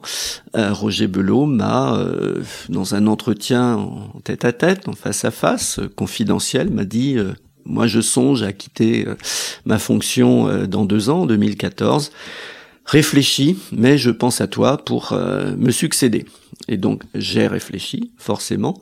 Roger 0.54 1.08
Belot, 1.08 1.44
m'a, 1.44 2.02
dans 2.70 2.94
un 2.94 3.06
entretien 3.06 3.74
en 3.74 4.20
tête 4.24 4.46
à 4.46 4.52
tête, 4.52 4.88
en 4.88 4.94
face 4.94 5.26
à 5.26 5.30
face, 5.30 5.80
confidentiel, 5.94 6.70
m'a 6.70 6.84
dit 6.84 7.18
moi 7.66 7.86
je 7.86 8.00
songe 8.00 8.42
à 8.42 8.54
quitter 8.54 9.06
ma 9.66 9.78
fonction 9.78 10.66
dans 10.66 10.86
deux 10.86 11.10
ans, 11.10 11.22
en 11.22 11.26
2014 11.26 12.10
réfléchis, 12.84 13.56
mais 13.72 13.98
je 13.98 14.10
pense 14.10 14.40
à 14.40 14.46
toi 14.46 14.78
pour 14.78 15.12
euh, 15.12 15.54
me 15.56 15.70
succéder. 15.70 16.26
Et 16.68 16.76
donc 16.76 17.02
j'ai 17.14 17.46
réfléchi, 17.46 18.12
forcément. 18.18 18.80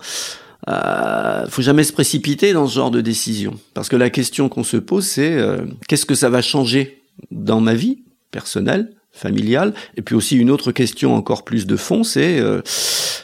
Euh, 0.69 1.47
faut 1.49 1.63
jamais 1.63 1.83
se 1.85 1.93
précipiter 1.93 2.53
dans 2.53 2.69
ce 2.69 2.75
genre 2.75 2.91
de 2.91 3.01
décision, 3.01 3.59
parce 3.75 3.89
que 3.89 3.97
la 3.97 4.11
question 4.11 4.49
qu'on 4.49 4.63
se 4.63 4.77
pose, 4.77 5.05
c'est 5.05 5.33
euh, 5.33 5.63
qu'est-ce 5.89 6.07
que 6.07 6.15
ça 6.15 6.29
va 6.29 6.41
changer 6.41 7.03
dans 7.33 7.61
ma 7.61 7.75
vie 7.75 8.05
personnelle, 8.31 8.93
familiale? 9.11 9.75
Et 9.97 10.03
puis 10.03 10.15
aussi 10.15 10.37
une 10.37 10.51
autre 10.51 10.71
question 10.71 11.17
encore 11.17 11.45
plus 11.45 11.67
de 11.67 11.77
fond, 11.77 12.05
c'est 12.05 12.39
euh, 12.39 12.63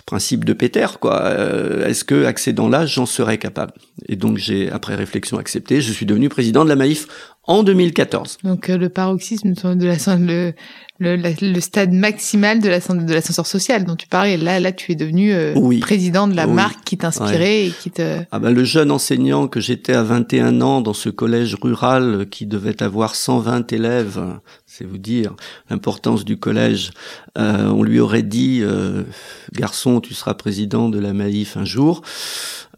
principe 0.09 0.47
de 0.47 0.55
Péter, 0.55 0.87
quoi. 0.99 1.23
Euh, 1.25 1.87
est-ce 1.87 2.03
que 2.03 2.25
accédant 2.25 2.71
l'âge, 2.71 2.95
j'en 2.95 3.05
serais 3.05 3.37
capable? 3.37 3.75
Et 4.09 4.17
donc 4.17 4.38
j'ai, 4.38 4.71
après 4.71 4.95
réflexion, 4.95 5.37
accepté. 5.37 5.83
Je 5.83 5.93
suis 5.93 6.07
devenu 6.07 6.31
président 6.31 6.65
de 6.65 6.71
la 6.71 6.77
Maïf 6.77 7.07
en 7.45 7.62
2014. 7.62 8.38
Donc 8.43 8.69
le 8.69 8.88
paroxysme 8.88 9.53
de 9.53 9.87
la 9.87 10.17
le, 10.17 10.55
le, 10.99 11.17
le, 11.17 11.61
stade 11.61 11.93
maximal 11.93 12.61
de 12.61 12.69
l'ascenseur 12.69 13.47
social 13.47 13.85
dont 13.85 13.97
tu 13.97 14.09
parlais. 14.09 14.37
Là, 14.37 14.59
là, 14.59 14.73
tu 14.73 14.93
es 14.93 14.95
devenu 14.95 15.33
euh, 15.33 15.55
président 15.81 16.26
de 16.26 16.35
la 16.35 16.47
marque 16.47 16.83
qui 16.85 16.99
t'inspirait 16.99 17.67
et 17.67 17.71
qui 17.71 17.90
te. 17.90 18.21
Ah 18.33 18.38
ben, 18.38 18.50
le 18.50 18.64
jeune 18.64 18.90
enseignant 18.90 19.47
que 19.47 19.61
j'étais 19.61 19.93
à 19.95 20.02
21 20.02 20.61
ans 20.61 20.81
dans 20.81 20.95
ce 20.95 21.09
collège 21.09 21.57
rural 21.61 22.26
qui 22.31 22.47
devait 22.47 22.83
avoir 22.83 23.14
120 23.14 23.73
élèves, 23.73 24.21
c'est 24.67 24.85
vous 24.85 24.99
dire 24.99 25.35
l'importance 25.71 26.25
du 26.25 26.37
collège. 26.37 26.90
Euh, 27.38 27.67
on 27.69 27.83
lui 27.83 28.00
aurait 28.00 28.23
dit, 28.23 28.61
euh, 28.62 29.05
garçon, 29.52 30.00
tu 30.00 30.14
seras 30.14 30.35
président 30.35 30.88
de 30.88 30.99
la 30.99 31.12
Maïf 31.12 31.57
un 31.57 31.64
jour. 31.64 32.02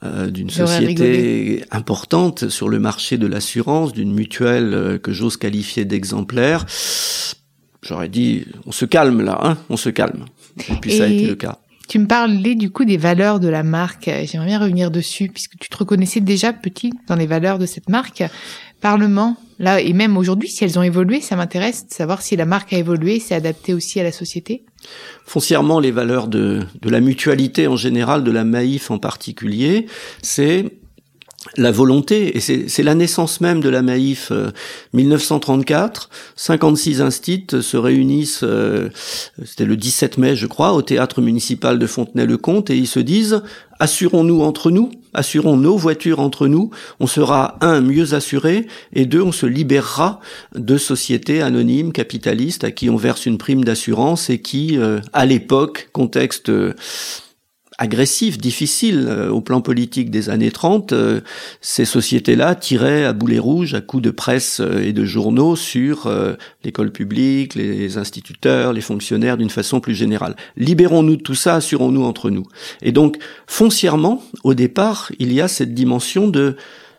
Euh, 0.02 0.30
d'une 0.30 0.48
société 0.48 1.62
importante 1.70 2.48
sur 2.48 2.70
le 2.70 2.78
marché 2.78 3.18
de 3.18 3.26
l'assurance, 3.26 3.92
d'une 3.92 4.14
mutuelle 4.14 4.72
euh, 4.72 4.98
que 4.98 5.12
j'ose 5.12 5.36
qualifier 5.36 5.84
d'exemplaire 5.84 6.64
j'aurais 7.82 8.08
dit, 8.08 8.46
on 8.66 8.72
se 8.72 8.84
calme 8.84 9.22
là, 9.22 9.38
hein, 9.42 9.58
on 9.68 9.76
se 9.76 9.90
calme. 9.90 10.24
Et 10.68 10.74
puis 10.80 10.92
ça 10.92 11.04
a 11.04 11.06
été 11.06 11.26
le 11.26 11.34
cas. 11.34 11.58
Tu 11.88 11.98
me 11.98 12.06
parlais 12.06 12.54
du 12.54 12.70
coup 12.70 12.84
des 12.84 12.96
valeurs 12.96 13.40
de 13.40 13.48
la 13.48 13.64
marque. 13.64 14.08
J'aimerais 14.24 14.46
bien 14.46 14.60
revenir 14.60 14.92
dessus 14.92 15.28
puisque 15.28 15.58
tu 15.58 15.68
te 15.68 15.76
reconnaissais 15.76 16.20
déjà 16.20 16.52
petit 16.52 16.92
dans 17.08 17.16
les 17.16 17.26
valeurs 17.26 17.58
de 17.58 17.66
cette 17.66 17.88
marque. 17.88 18.22
Parlement, 18.80 19.36
là 19.58 19.80
et 19.80 19.92
même 19.92 20.16
aujourd'hui, 20.16 20.48
si 20.48 20.62
elles 20.62 20.78
ont 20.78 20.82
évolué, 20.82 21.20
ça 21.20 21.34
m'intéresse 21.34 21.88
de 21.88 21.92
savoir 21.92 22.22
si 22.22 22.36
la 22.36 22.46
marque 22.46 22.72
a 22.72 22.78
évolué, 22.78 23.18
s'est 23.18 23.34
adaptée 23.34 23.74
aussi 23.74 23.98
à 23.98 24.04
la 24.04 24.12
société. 24.12 24.64
Foncièrement, 25.26 25.80
les 25.80 25.90
valeurs 25.90 26.28
de, 26.28 26.60
de 26.80 26.90
la 26.90 27.00
mutualité 27.00 27.66
en 27.66 27.76
général, 27.76 28.22
de 28.22 28.30
la 28.30 28.44
Maïf 28.44 28.92
en 28.92 28.98
particulier, 28.98 29.86
c'est 30.22 30.79
la 31.56 31.72
volonté, 31.72 32.36
et 32.36 32.40
c'est 32.40 32.82
la 32.82 32.94
naissance 32.94 33.40
même 33.40 33.60
de 33.60 33.70
la 33.70 33.80
Maïf, 33.80 34.30
1934, 34.92 36.10
56 36.36 37.00
instits 37.00 37.46
se 37.62 37.76
réunissent, 37.78 38.42
euh, 38.42 38.90
c'était 39.44 39.64
le 39.64 39.76
17 39.76 40.18
mai 40.18 40.36
je 40.36 40.46
crois, 40.46 40.74
au 40.74 40.82
théâtre 40.82 41.22
municipal 41.22 41.78
de 41.78 41.86
Fontenay-le-Comte, 41.86 42.68
et 42.68 42.76
ils 42.76 42.86
se 42.86 43.00
disent, 43.00 43.42
assurons-nous 43.78 44.42
entre 44.42 44.70
nous, 44.70 44.90
assurons 45.14 45.56
nos 45.56 45.78
voitures 45.78 46.20
entre 46.20 46.46
nous, 46.46 46.70
on 47.00 47.06
sera, 47.06 47.56
un, 47.62 47.80
mieux 47.80 48.12
assuré, 48.12 48.66
et 48.92 49.06
deux, 49.06 49.22
on 49.22 49.32
se 49.32 49.46
libérera 49.46 50.20
de 50.54 50.76
sociétés 50.76 51.40
anonymes, 51.40 51.92
capitalistes, 51.92 52.64
à 52.64 52.70
qui 52.70 52.90
on 52.90 52.96
verse 52.96 53.24
une 53.24 53.38
prime 53.38 53.64
d'assurance 53.64 54.28
et 54.28 54.40
qui, 54.40 54.76
euh, 54.76 55.00
à 55.14 55.24
l'époque, 55.24 55.88
contexte 55.92 56.50
agressif, 57.80 58.36
difficile 58.38 59.06
euh, 59.08 59.30
au 59.30 59.40
plan 59.40 59.62
politique 59.62 60.10
des 60.10 60.28
années 60.28 60.50
30, 60.50 60.92
euh, 60.92 61.22
ces 61.62 61.86
sociétés-là 61.86 62.54
tiraient 62.54 63.06
à 63.06 63.14
boulet 63.14 63.38
rouge, 63.38 63.72
à 63.74 63.80
coups 63.80 64.02
de 64.02 64.10
presse 64.10 64.60
euh, 64.60 64.84
et 64.84 64.92
de 64.92 65.04
journaux 65.06 65.56
sur 65.56 66.12
l'école 66.62 66.92
publique, 66.92 67.54
les 67.54 67.96
instituteurs, 67.96 68.74
les 68.74 68.82
fonctionnaires 68.82 69.38
d'une 69.38 69.50
façon 69.50 69.80
plus 69.80 69.94
générale. 69.94 70.36
Libérons-nous 70.56 71.16
de 71.16 71.22
tout 71.22 71.34
ça, 71.34 71.56
assurons-nous 71.56 72.04
entre 72.04 72.28
nous. 72.28 72.46
Et 72.82 72.92
donc, 72.92 73.16
foncièrement, 73.46 74.22
au 74.44 74.52
départ, 74.52 75.10
il 75.18 75.32
y 75.32 75.40
a 75.40 75.48
cette 75.48 75.72
dimension 75.72 76.28
de 76.28 76.56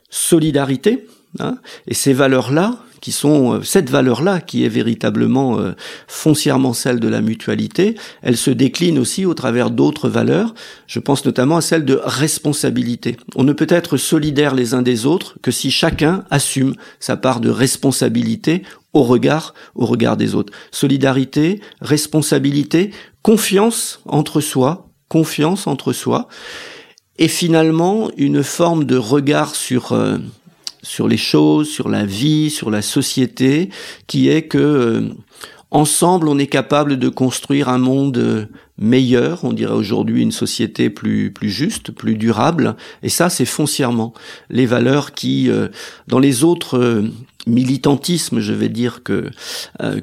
solidarité, 0.10 1.06
hein, 1.40 1.58
et 1.88 1.94
ces 1.94 2.14
valeurs-là, 2.14 2.80
qui 3.01 3.12
sont 3.12 3.55
euh, 3.55 3.63
cette 3.63 3.89
valeur-là, 3.89 4.39
qui 4.39 4.63
est 4.63 4.70
véritablement 4.70 5.60
euh, 5.60 5.74
foncièrement 6.08 6.74
celle 6.74 7.00
de 7.00 7.08
la 7.08 7.22
mutualité, 7.22 7.96
elle 8.22 8.38
se 8.38 8.51
décline 8.51 9.00
aussi 9.00 9.25
au 9.25 9.34
travers 9.34 9.72
d'autres 9.72 10.08
valeurs. 10.08 10.53
Je 10.88 11.00
pense 11.00 11.25
notamment 11.25 11.58
à 11.58 11.62
celle 11.62 11.84
de 11.84 12.00
responsabilité. 12.03 13.17
On 13.36 13.43
ne 13.43 13.53
peut 13.53 13.67
être 13.70 13.98
solidaire 13.98 14.55
les 14.55 14.74
uns 14.74 14.84
des 14.84 15.05
autres 15.05 15.36
que 15.41 15.51
si 15.51 15.72
chacun 15.72 16.24
assume 16.29 16.75
sa 17.00 17.17
part 17.17 17.41
de 17.41 17.50
responsabilité 17.50 18.63
au 18.93 19.03
regard, 19.03 19.53
au 19.75 19.86
regard 19.86 20.15
des 20.17 20.36
autres. 20.36 20.53
Solidarité, 20.72 21.62
responsabilité, 21.81 22.91
confiance 23.24 24.01
entre 24.05 24.41
soi, 24.41 24.89
confiance 25.08 25.65
entre 25.67 25.93
soi, 25.93 26.27
et 27.17 27.27
finalement 27.27 28.10
une 28.17 28.43
forme 28.43 28.86
de 28.86 28.98
regard 28.98 29.55
sur 29.55 29.91
euh, 29.91 30.17
sur 30.84 31.08
les 31.08 31.18
choses, 31.18 31.70
sur 31.70 31.90
la 31.90 32.06
vie, 32.06 32.50
sur 32.50 32.72
la 32.72 32.82
société, 32.82 33.70
qui 34.08 34.30
est 34.30 34.44
que 34.44 34.58
euh, 34.58 35.02
ensemble 35.70 36.28
on 36.28 36.38
est 36.38 36.48
capable 36.48 36.98
de 36.98 37.10
construire 37.10 37.70
un 37.70 37.78
monde 37.78 38.18
euh, 38.18 38.46
meilleur, 38.78 39.44
on 39.44 39.54
dirait 39.54 39.74
aujourd'hui 39.74 40.22
une 40.22 40.32
société 40.32 40.90
plus 40.90 41.32
plus 41.32 41.50
juste, 41.50 41.92
plus 41.92 42.16
durable, 42.16 42.76
et 43.04 43.10
ça 43.10 43.30
c'est 43.30 43.46
foncièrement 43.46 44.14
les 44.50 44.66
valeurs 44.66 45.14
qui 45.14 45.50
euh, 45.50 45.68
dans 46.08 46.20
les 46.20 46.44
autres 46.44 47.04
militantismes, 47.48 48.40
je 48.40 48.54
vais 48.54 48.70
dire 48.70 49.02
que 49.04 49.30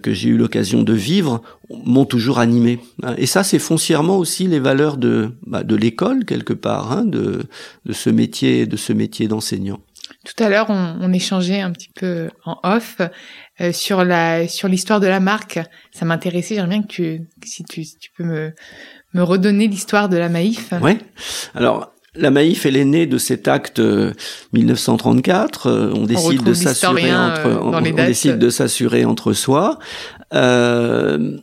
que 0.02 0.12
j'ai 0.12 0.28
eu 0.28 0.36
l'occasion 0.36 0.82
de 0.82 0.92
vivre, 0.92 1.40
m'ont 1.84 2.04
toujours 2.04 2.40
animé. 2.40 2.80
Et 3.16 3.26
ça, 3.26 3.44
c'est 3.44 3.60
foncièrement 3.60 4.18
aussi 4.18 4.48
les 4.48 4.58
valeurs 4.58 4.96
de 4.96 5.30
bah, 5.46 5.62
de 5.62 5.76
l'école 5.76 6.24
quelque 6.24 6.52
part, 6.52 6.90
hein, 6.90 7.04
de 7.04 7.42
de 7.86 7.92
ce 7.92 8.10
métier, 8.10 8.66
de 8.66 8.76
ce 8.76 8.92
métier 8.92 9.28
d'enseignant. 9.28 9.78
Tout 10.24 10.42
à 10.42 10.48
l'heure, 10.48 10.66
on, 10.68 11.12
échangeait 11.12 11.60
un 11.60 11.70
petit 11.70 11.90
peu 11.94 12.28
en 12.44 12.58
off 12.64 13.00
euh, 13.60 13.72
sur 13.72 14.04
la 14.04 14.48
sur 14.48 14.68
l'histoire 14.68 15.00
de 15.00 15.06
la 15.06 15.20
marque. 15.20 15.58
Ça 15.92 16.04
m'intéressait. 16.04 16.56
J'aimerais 16.56 16.68
bien 16.68 16.82
que 16.82 16.88
tu 16.88 17.28
si 17.44 17.64
tu, 17.64 17.84
tu 17.84 18.10
peux 18.16 18.24
me 18.24 18.52
me 19.14 19.22
redonner 19.22 19.68
l'histoire 19.68 20.08
de 20.08 20.16
la 20.16 20.28
Maïf. 20.28 20.74
Oui. 20.82 20.98
Alors 21.54 21.92
la 22.18 22.30
Maïf, 22.30 22.66
elle 22.66 22.76
est 22.76 22.84
née 22.84 23.06
de 23.06 23.18
cet 23.18 23.48
acte 23.48 23.80
1934. 24.52 25.66
Euh, 25.66 25.70
euh, 25.70 25.92
on 25.94 26.04
décide 26.04 26.42
de 26.42 26.54
s'assurer 26.54 27.14
entre, 27.14 27.60
on, 27.62 27.80
décide 27.80 28.38
de 28.38 28.50
s'assurer 28.50 29.04
entre 29.04 29.32
soi. 29.32 29.78
Euh, 30.34 31.36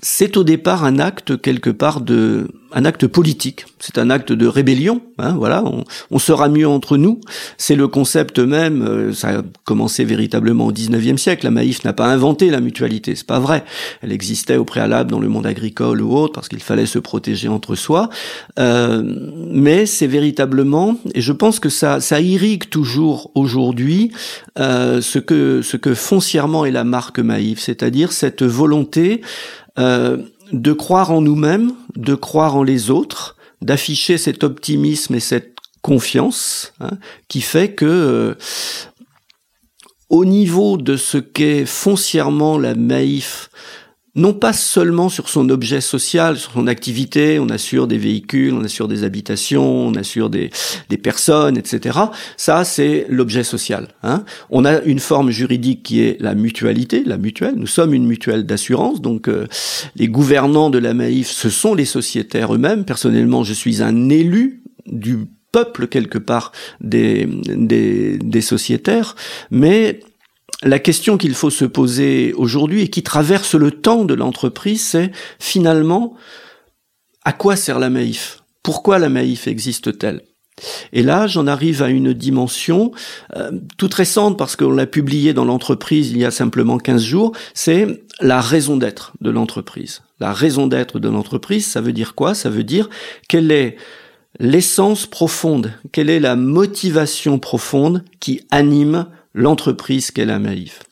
c'est 0.00 0.36
au 0.36 0.44
départ 0.44 0.84
un 0.84 0.98
acte 0.98 1.40
quelque 1.40 1.70
part 1.70 2.00
de 2.00 2.48
un 2.72 2.84
acte 2.84 3.06
politique. 3.06 3.66
C'est 3.78 3.98
un 3.98 4.10
acte 4.10 4.32
de 4.32 4.46
rébellion. 4.46 5.00
Hein, 5.18 5.34
voilà, 5.38 5.64
on, 6.10 6.18
sera 6.18 6.48
mieux 6.48 6.68
entre 6.68 6.96
nous. 6.96 7.20
C'est 7.56 7.76
le 7.76 7.88
concept 7.88 8.38
même. 8.38 8.82
Euh, 8.82 9.12
ça 9.12 9.38
a 9.38 9.42
commencé 9.64 10.04
véritablement 10.04 10.66
au 10.66 10.72
19e 10.72 11.16
siècle. 11.16 11.44
La 11.44 11.50
Maïf 11.50 11.84
n'a 11.84 11.92
pas 11.92 12.06
inventé 12.06 12.50
la 12.50 12.60
mutualité. 12.60 13.14
C'est 13.14 13.26
pas 13.26 13.40
vrai. 13.40 13.64
Elle 14.02 14.12
existait 14.12 14.56
au 14.56 14.64
préalable 14.64 15.10
dans 15.10 15.20
le 15.20 15.28
monde 15.28 15.46
agricole 15.46 16.02
ou 16.02 16.14
autre 16.16 16.34
parce 16.34 16.48
qu'il 16.48 16.62
fallait 16.62 16.86
se 16.86 16.98
protéger 16.98 17.48
entre 17.48 17.74
soi. 17.74 18.10
Euh, 18.58 19.02
mais 19.50 19.86
c'est 19.86 20.06
véritablement, 20.06 20.96
et 21.14 21.20
je 21.20 21.32
pense 21.32 21.60
que 21.60 21.68
ça, 21.68 22.00
ça 22.00 22.20
irrigue 22.20 22.68
toujours 22.68 23.30
aujourd'hui 23.34 24.12
euh, 24.58 25.00
ce 25.00 25.18
que 25.18 25.62
ce 25.62 25.76
que 25.76 25.94
foncièrement 25.94 26.64
est 26.64 26.70
la 26.70 26.84
marque 26.84 27.18
Maïf, 27.18 27.60
c'est-à-dire 27.60 28.12
cette 28.12 28.42
volonté 28.42 29.20
euh, 29.78 30.18
de 30.52 30.72
croire 30.72 31.10
en 31.10 31.20
nous-mêmes, 31.20 31.72
de 31.96 32.14
croire 32.14 32.56
en 32.56 32.62
les 32.62 32.90
autres, 32.90 33.36
d'afficher 33.62 34.18
cet 34.18 34.44
optimisme 34.44 35.14
et 35.14 35.20
cette 35.20 35.56
confiance 35.82 36.72
hein, 36.80 36.90
qui 37.28 37.40
fait 37.40 37.72
que 37.72 37.84
euh, 37.84 38.34
au 40.08 40.24
niveau 40.24 40.76
de 40.76 40.96
ce 40.96 41.18
qu'est 41.18 41.66
foncièrement 41.66 42.58
la 42.58 42.74
maïf 42.74 43.50
non 44.18 44.34
pas 44.34 44.52
seulement 44.52 45.08
sur 45.08 45.28
son 45.28 45.48
objet 45.48 45.80
social, 45.80 46.36
sur 46.36 46.52
son 46.52 46.66
activité, 46.66 47.38
on 47.38 47.48
assure 47.48 47.86
des 47.86 47.98
véhicules, 47.98 48.52
on 48.52 48.64
assure 48.64 48.88
des 48.88 49.04
habitations, 49.04 49.86
on 49.86 49.94
assure 49.94 50.28
des, 50.28 50.50
des 50.88 50.98
personnes, 50.98 51.56
etc. 51.56 51.98
Ça, 52.36 52.64
c'est 52.64 53.06
l'objet 53.08 53.44
social. 53.44 53.88
Hein. 54.02 54.24
On 54.50 54.64
a 54.64 54.82
une 54.82 54.98
forme 54.98 55.30
juridique 55.30 55.84
qui 55.84 56.02
est 56.02 56.20
la 56.20 56.34
mutualité, 56.34 57.04
la 57.06 57.16
mutuelle. 57.16 57.54
Nous 57.56 57.66
sommes 57.66 57.94
une 57.94 58.06
mutuelle 58.06 58.44
d'assurance, 58.44 59.00
donc 59.00 59.28
euh, 59.28 59.46
les 59.94 60.08
gouvernants 60.08 60.70
de 60.70 60.78
la 60.78 60.94
Maïf, 60.94 61.28
ce 61.30 61.48
sont 61.48 61.74
les 61.74 61.84
sociétaires 61.84 62.52
eux-mêmes. 62.52 62.84
Personnellement, 62.84 63.44
je 63.44 63.54
suis 63.54 63.82
un 63.82 64.08
élu 64.08 64.62
du 64.86 65.26
peuple 65.52 65.86
quelque 65.86 66.18
part 66.18 66.52
des, 66.80 67.26
des, 67.26 68.18
des 68.18 68.40
sociétaires, 68.40 69.16
mais 69.50 70.00
la 70.62 70.78
question 70.78 71.18
qu'il 71.18 71.34
faut 71.34 71.50
se 71.50 71.64
poser 71.64 72.32
aujourd'hui 72.34 72.82
et 72.82 72.88
qui 72.88 73.02
traverse 73.02 73.54
le 73.54 73.70
temps 73.70 74.04
de 74.04 74.14
l'entreprise, 74.14 74.84
c'est 74.84 75.12
finalement 75.38 76.14
à 77.24 77.32
quoi 77.32 77.56
sert 77.56 77.78
la 77.78 77.90
Maïf 77.90 78.42
Pourquoi 78.62 78.98
la 78.98 79.08
Maïf 79.08 79.46
existe-t-elle? 79.46 80.22
Et 80.92 81.02
là, 81.04 81.28
j'en 81.28 81.46
arrive 81.46 81.82
à 81.82 81.88
une 81.88 82.12
dimension 82.12 82.90
euh, 83.36 83.52
toute 83.76 83.94
récente 83.94 84.36
parce 84.36 84.56
qu'on 84.56 84.72
l'a 84.72 84.86
publié 84.86 85.32
dans 85.32 85.44
l'entreprise 85.44 86.10
il 86.10 86.18
y 86.18 86.24
a 86.24 86.32
simplement 86.32 86.78
15 86.78 87.02
jours, 87.02 87.32
c'est 87.54 88.02
la 88.20 88.40
raison 88.40 88.76
d'être 88.76 89.12
de 89.20 89.30
l'entreprise. 89.30 90.02
La 90.18 90.32
raison 90.32 90.66
d'être 90.66 90.98
de 90.98 91.08
l'entreprise, 91.08 91.66
ça 91.66 91.80
veut 91.80 91.92
dire 91.92 92.16
quoi? 92.16 92.34
Ça 92.34 92.50
veut 92.50 92.64
dire 92.64 92.90
quelle 93.28 93.52
est 93.52 93.76
l'essence 94.40 95.06
profonde, 95.06 95.72
quelle 95.92 96.10
est 96.10 96.20
la 96.20 96.34
motivation 96.34 97.38
profonde 97.38 98.04
qui 98.18 98.40
anime 98.50 99.06
l'entreprise 99.38 100.10
qu'est 100.10 100.26
la 100.26 100.38
Maïf. 100.38 100.82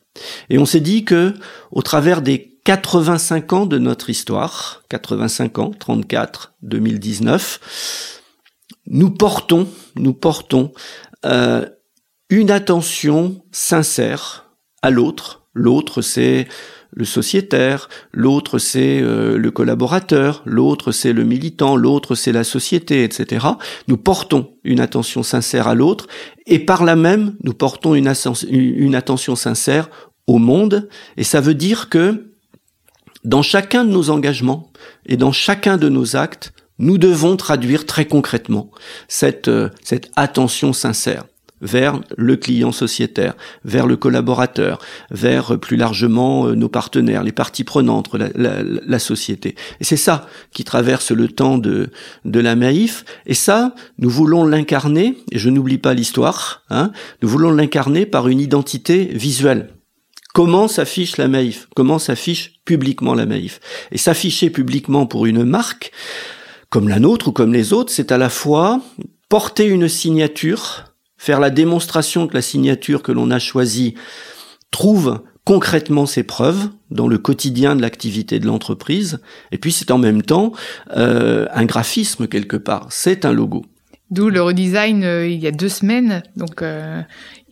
Et 0.49 0.57
on 0.57 0.65
s'est 0.65 0.79
dit 0.79 1.05
que, 1.05 1.33
au 1.71 1.81
travers 1.81 2.21
des 2.21 2.59
85 2.63 3.53
ans 3.53 3.65
de 3.65 3.77
notre 3.77 4.09
histoire, 4.09 4.83
85 4.89 5.59
ans, 5.59 5.71
34, 5.77 6.53
2019, 6.63 8.21
nous 8.87 9.09
portons, 9.11 9.67
nous 9.95 10.13
portons 10.13 10.71
euh, 11.25 11.65
une 12.29 12.49
attention 12.49 13.43
sincère 13.51 14.49
à 14.81 14.89
l'autre. 14.89 15.43
L'autre, 15.53 16.01
c'est 16.01 16.47
le 16.97 17.05
sociétaire, 17.05 17.89
l'autre 18.11 18.57
c'est 18.57 18.99
euh, 19.01 19.37
le 19.37 19.51
collaborateur, 19.51 20.41
l'autre 20.45 20.91
c'est 20.91 21.13
le 21.13 21.23
militant, 21.23 21.75
l'autre 21.75 22.15
c'est 22.15 22.31
la 22.31 22.43
société, 22.43 23.03
etc. 23.03 23.45
Nous 23.87 23.97
portons 23.97 24.55
une 24.63 24.79
attention 24.79 25.21
sincère 25.21 25.67
à 25.67 25.75
l'autre 25.75 26.07
et 26.47 26.57
par 26.57 26.83
là 26.83 26.95
même 26.95 27.35
nous 27.43 27.53
portons 27.53 27.93
une, 27.93 28.07
attention 28.95 29.35
sincère 29.35 29.91
au 30.25 30.39
monde 30.39 30.89
et 31.17 31.23
ça 31.23 31.39
veut 31.39 31.53
dire 31.53 31.89
que 31.89 32.31
dans 33.23 33.43
chacun 33.43 33.85
de 33.85 33.91
nos 33.91 34.09
engagements 34.09 34.71
et 35.05 35.17
dans 35.17 35.31
chacun 35.31 35.77
de 35.77 35.89
nos 35.89 36.15
actes, 36.15 36.51
nous 36.79 36.97
devons 36.97 37.37
traduire 37.37 37.85
très 37.85 38.05
concrètement 38.05 38.71
cette, 39.07 39.49
euh, 39.49 39.69
cette 39.83 40.09
attention 40.15 40.73
sincère 40.73 41.25
vers 41.61 41.99
le 42.17 42.35
client 42.35 42.71
sociétaire, 42.71 43.35
vers 43.65 43.87
le 43.87 43.97
collaborateur, 43.97 44.79
vers 45.11 45.53
euh, 45.53 45.57
plus 45.57 45.77
largement 45.77 46.47
euh, 46.47 46.55
nos 46.55 46.69
partenaires, 46.69 47.23
les 47.23 47.31
parties 47.31 47.63
prenantes, 47.63 48.09
la, 48.13 48.61
la, 48.63 48.99
société. 48.99 49.55
Et 49.79 49.83
c'est 49.83 49.97
ça 49.97 50.27
qui 50.51 50.63
traverse 50.63 51.11
le 51.11 51.27
temps 51.27 51.57
de, 51.57 51.89
de 52.25 52.39
la 52.39 52.55
Maïf. 52.55 53.05
Et 53.25 53.33
ça, 53.33 53.73
nous 53.97 54.09
voulons 54.09 54.45
l'incarner, 54.45 55.17
et 55.31 55.39
je 55.39 55.49
n'oublie 55.49 55.77
pas 55.77 55.93
l'histoire, 55.93 56.63
hein, 56.69 56.91
nous 57.21 57.29
voulons 57.29 57.51
l'incarner 57.51 58.05
par 58.05 58.27
une 58.27 58.39
identité 58.39 59.05
visuelle. 59.05 59.69
Comment 60.33 60.67
s'affiche 60.67 61.17
la 61.17 61.27
Maïf 61.27 61.67
Comment 61.75 61.97
s'affiche 61.97 62.61
publiquement 62.63 63.15
la 63.15 63.25
Maïf 63.25 63.59
Et 63.91 63.97
s'afficher 63.97 64.51
publiquement 64.51 65.07
pour 65.07 65.25
une 65.25 65.43
marque, 65.43 65.91
comme 66.69 66.89
la 66.89 66.99
nôtre 66.99 67.29
ou 67.29 67.31
comme 67.31 67.53
les 67.53 67.73
autres, 67.73 67.91
c'est 67.91 68.11
à 68.11 68.17
la 68.17 68.29
fois 68.29 68.81
porter 69.29 69.65
une 69.65 69.89
signature, 69.89 70.86
faire 71.17 71.39
la 71.39 71.49
démonstration 71.49 72.27
que 72.27 72.33
la 72.33 72.41
signature 72.41 73.03
que 73.03 73.11
l'on 73.11 73.31
a 73.31 73.39
choisie 73.39 73.95
trouve 74.71 75.21
concrètement 75.43 76.05
ses 76.05 76.23
preuves 76.23 76.69
dans 76.91 77.07
le 77.07 77.17
quotidien 77.17 77.75
de 77.75 77.81
l'activité 77.81 78.39
de 78.39 78.45
l'entreprise, 78.45 79.19
et 79.51 79.57
puis 79.57 79.71
c'est 79.71 79.91
en 79.91 79.97
même 79.97 80.21
temps 80.21 80.51
euh, 80.95 81.47
un 81.53 81.65
graphisme 81.65 82.27
quelque 82.27 82.57
part, 82.57 82.87
c'est 82.91 83.23
un 83.23 83.31
logo. 83.31 83.65
D'où 84.09 84.29
le 84.29 84.41
redesign 84.41 85.03
euh, 85.03 85.27
il 85.27 85.39
y 85.39 85.47
a 85.47 85.51
deux 85.51 85.67
semaines, 85.67 86.23
donc 86.37 86.61
euh, 86.61 87.01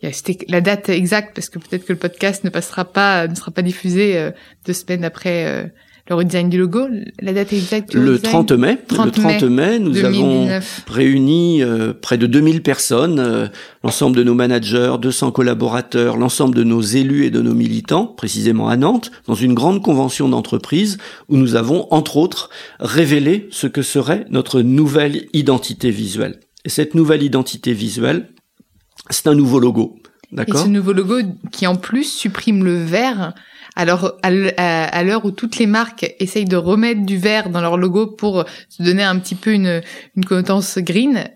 a 0.02 0.08
la 0.48 0.60
date 0.62 0.88
exacte 0.88 1.34
parce 1.34 1.50
que 1.50 1.58
peut-être 1.58 1.84
que 1.84 1.92
le 1.92 1.98
podcast 1.98 2.44
ne 2.44 2.50
passera 2.50 2.86
pas, 2.86 3.28
ne 3.28 3.34
sera 3.34 3.50
pas 3.50 3.60
diffusé 3.60 4.16
euh, 4.16 4.30
deux 4.64 4.72
semaines 4.72 5.04
après 5.04 5.70
le 6.08 6.14
redesign 6.14 6.48
du 6.48 6.58
logo, 6.58 6.86
la 7.20 7.32
date 7.32 7.52
exacte 7.52 7.90
du 7.90 7.98
Le 7.98 8.18
30 8.20 8.52
mai. 8.52 8.78
le 8.90 9.10
30 9.10 9.42
mai, 9.42 9.78
nous 9.80 10.04
avons 10.04 10.48
réuni 10.88 11.62
euh, 11.62 11.92
près 11.92 12.16
de 12.16 12.26
2000 12.26 12.62
personnes, 12.62 13.18
euh, 13.18 13.48
l'ensemble 13.82 14.16
de 14.16 14.22
nos 14.22 14.34
managers, 14.34 14.96
200 15.00 15.32
collaborateurs, 15.32 16.16
l'ensemble 16.16 16.54
de 16.54 16.62
nos 16.62 16.80
élus 16.80 17.24
et 17.24 17.30
de 17.30 17.40
nos 17.40 17.54
militants, 17.54 18.06
précisément 18.06 18.68
à 18.68 18.76
Nantes, 18.76 19.10
dans 19.26 19.34
une 19.34 19.54
grande 19.54 19.82
convention 19.82 20.28
d'entreprise 20.28 20.98
où 21.28 21.36
nous 21.36 21.56
avons, 21.56 21.88
entre 21.90 22.18
autres, 22.18 22.50
révélé 22.78 23.48
ce 23.50 23.66
que 23.66 23.82
serait 23.82 24.26
notre 24.30 24.62
nouvelle 24.62 25.26
identité 25.32 25.90
visuelle. 25.90 26.38
Et 26.64 26.68
cette 26.68 26.94
nouvelle 26.94 27.24
identité 27.24 27.72
visuelle, 27.72 28.28
c'est 29.10 29.26
un 29.26 29.34
nouveau 29.34 29.58
logo. 29.58 29.98
D'accord? 30.32 30.60
Et 30.60 30.64
ce 30.64 30.68
nouveau 30.68 30.92
logo 30.92 31.16
qui 31.50 31.66
en 31.66 31.76
plus 31.76 32.04
supprime 32.04 32.64
le 32.64 32.82
vert 32.82 33.34
alors, 33.76 34.14
à 34.22 35.04
l'heure 35.04 35.24
où 35.26 35.30
toutes 35.30 35.58
les 35.58 35.66
marques 35.66 36.14
essayent 36.18 36.46
de 36.46 36.56
remettre 36.56 37.04
du 37.04 37.18
vert 37.18 37.50
dans 37.50 37.60
leur 37.60 37.76
logo 37.76 38.06
pour 38.06 38.44
se 38.70 38.82
donner 38.82 39.02
un 39.02 39.18
petit 39.18 39.34
peu 39.34 39.52
une, 39.52 39.82
une 40.16 40.24
connotance 40.24 40.78
green, 40.78 41.28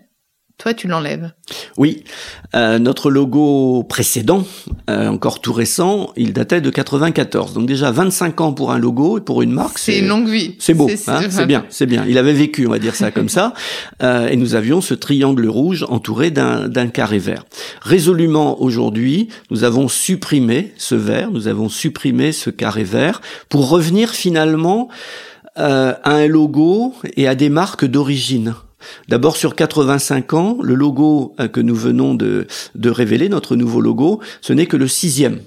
toi, 0.61 0.75
tu 0.75 0.87
l'enlèves. 0.87 1.31
Oui, 1.77 2.03
euh, 2.53 2.77
notre 2.77 3.09
logo 3.09 3.83
précédent, 3.83 4.45
euh, 4.91 5.07
encore 5.07 5.41
tout 5.41 5.53
récent, 5.53 6.11
il 6.15 6.33
datait 6.33 6.61
de 6.61 6.69
94. 6.69 7.53
Donc 7.53 7.65
déjà 7.65 7.89
25 7.89 8.41
ans 8.41 8.53
pour 8.53 8.71
un 8.71 8.77
logo 8.77 9.17
et 9.17 9.21
pour 9.21 9.41
une 9.41 9.53
marque. 9.53 9.79
C'est 9.79 9.97
une 9.97 10.07
longue 10.07 10.29
vie. 10.29 10.55
C'est 10.59 10.75
beau, 10.75 10.87
hein, 11.07 11.21
c'est 11.31 11.47
bien, 11.47 11.65
c'est 11.69 11.87
bien. 11.87 12.05
Il 12.07 12.19
avait 12.19 12.33
vécu, 12.33 12.67
on 12.67 12.69
va 12.69 12.77
dire 12.77 12.95
ça 12.95 13.09
comme 13.11 13.29
ça. 13.29 13.53
Euh, 14.03 14.27
et 14.27 14.35
nous 14.35 14.55
avions 14.55 14.81
ce 14.81 14.93
triangle 14.93 15.47
rouge 15.47 15.85
entouré 15.87 16.31
d'un 16.31 16.87
carré 16.87 17.19
vert. 17.19 17.45
Résolument 17.81 18.61
aujourd'hui, 18.61 19.29
nous 19.51 19.63
avons 19.63 19.87
supprimé 19.87 20.73
ce 20.77 20.95
vert, 20.95 21.29
nous 21.31 21.47
avons 21.47 21.69
supprimé 21.69 22.31
ce 22.31 22.49
carré 22.49 22.83
vert 22.83 23.21
pour 23.49 23.69
revenir 23.69 24.09
finalement 24.09 24.89
à 25.55 25.99
un 26.03 26.27
logo 26.27 26.93
et 27.15 27.27
à 27.27 27.35
des 27.35 27.49
marques 27.49 27.85
d'origine. 27.85 28.55
D'abord 29.07 29.37
sur 29.37 29.55
85 29.55 30.33
ans, 30.33 30.57
le 30.61 30.75
logo 30.75 31.35
euh, 31.39 31.47
que 31.47 31.59
nous 31.59 31.75
venons 31.75 32.13
de, 32.13 32.47
révéler, 32.83 33.29
notre 33.29 33.55
nouveau 33.55 33.81
logo, 33.81 34.21
ce 34.41 34.53
n'est 34.53 34.65
que 34.65 34.77
le 34.77 34.87
sixième. 34.87 35.39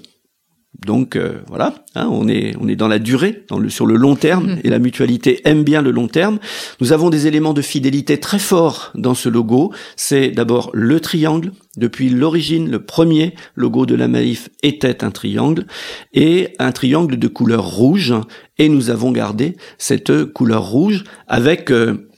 Donc 0.83 1.15
euh, 1.15 1.39
voilà, 1.47 1.75
hein, 1.95 2.09
on 2.11 2.27
est 2.27 2.53
on 2.59 2.67
est 2.67 2.75
dans 2.75 2.87
la 2.87 2.99
durée, 2.99 3.45
dans 3.49 3.57
le, 3.57 3.69
sur 3.69 3.85
le 3.85 3.95
long 3.95 4.15
terme, 4.15 4.57
et 4.63 4.69
la 4.69 4.79
mutualité 4.79 5.41
aime 5.45 5.63
bien 5.63 5.81
le 5.81 5.91
long 5.91 6.07
terme. 6.07 6.39
Nous 6.81 6.91
avons 6.91 7.09
des 7.09 7.27
éléments 7.27 7.53
de 7.53 7.61
fidélité 7.61 8.19
très 8.19 8.39
forts 8.39 8.91
dans 8.95 9.15
ce 9.15 9.29
logo. 9.29 9.71
C'est 9.95 10.29
d'abord 10.31 10.69
le 10.73 10.99
triangle. 10.99 11.51
Depuis 11.77 12.09
l'origine, 12.09 12.69
le 12.69 12.83
premier 12.83 13.35
logo 13.55 13.85
de 13.85 13.95
la 13.95 14.07
Maïf 14.07 14.49
était 14.63 15.03
un 15.03 15.11
triangle 15.11 15.65
et 16.13 16.49
un 16.59 16.71
triangle 16.71 17.17
de 17.17 17.27
couleur 17.27 17.65
rouge. 17.65 18.13
Et 18.57 18.69
nous 18.69 18.89
avons 18.89 19.11
gardé 19.11 19.55
cette 19.77 20.25
couleur 20.25 20.65
rouge 20.65 21.03
avec 21.27 21.71
euh, 21.71 22.09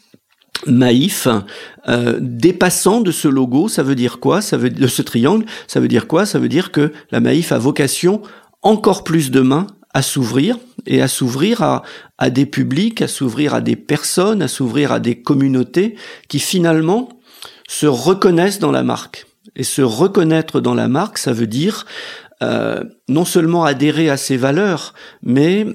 Maïf, 0.65 1.27
euh, 1.87 2.17
dépassant 2.19 3.01
de 3.01 3.11
ce 3.11 3.27
logo, 3.27 3.67
ça 3.67 3.83
veut 3.83 3.95
dire 3.95 4.19
quoi? 4.19 4.41
Ça 4.41 4.57
veut 4.57 4.69
de 4.69 4.87
ce 4.87 5.01
triangle, 5.01 5.45
ça 5.67 5.79
veut 5.79 5.87
dire 5.87 6.07
quoi? 6.07 6.25
Ça 6.25 6.39
veut 6.39 6.49
dire 6.49 6.71
que 6.71 6.91
la 7.11 7.19
Maïf 7.19 7.51
a 7.51 7.57
vocation 7.57 8.21
encore 8.61 9.03
plus 9.03 9.31
demain 9.31 9.67
à 9.93 10.01
s'ouvrir 10.01 10.57
et 10.85 11.01
à 11.01 11.07
s'ouvrir 11.07 11.61
à, 11.61 11.83
à 12.17 12.29
des 12.29 12.45
publics, 12.45 13.01
à 13.01 13.07
s'ouvrir 13.07 13.53
à 13.53 13.61
des 13.61 13.75
personnes, 13.75 14.41
à 14.41 14.47
s'ouvrir 14.47 14.91
à 14.91 14.99
des 14.99 15.21
communautés 15.21 15.95
qui 16.27 16.39
finalement 16.39 17.09
se 17.67 17.85
reconnaissent 17.85 18.59
dans 18.59 18.71
la 18.71 18.83
marque. 18.83 19.25
Et 19.55 19.63
se 19.63 19.81
reconnaître 19.81 20.59
dans 20.59 20.75
la 20.75 20.87
marque, 20.87 21.17
ça 21.17 21.33
veut 21.33 21.47
dire 21.47 21.85
euh, 22.43 22.83
non 23.09 23.25
seulement 23.25 23.63
adhérer 23.63 24.09
à 24.09 24.17
ses 24.17 24.37
valeurs, 24.37 24.93
mais 25.23 25.65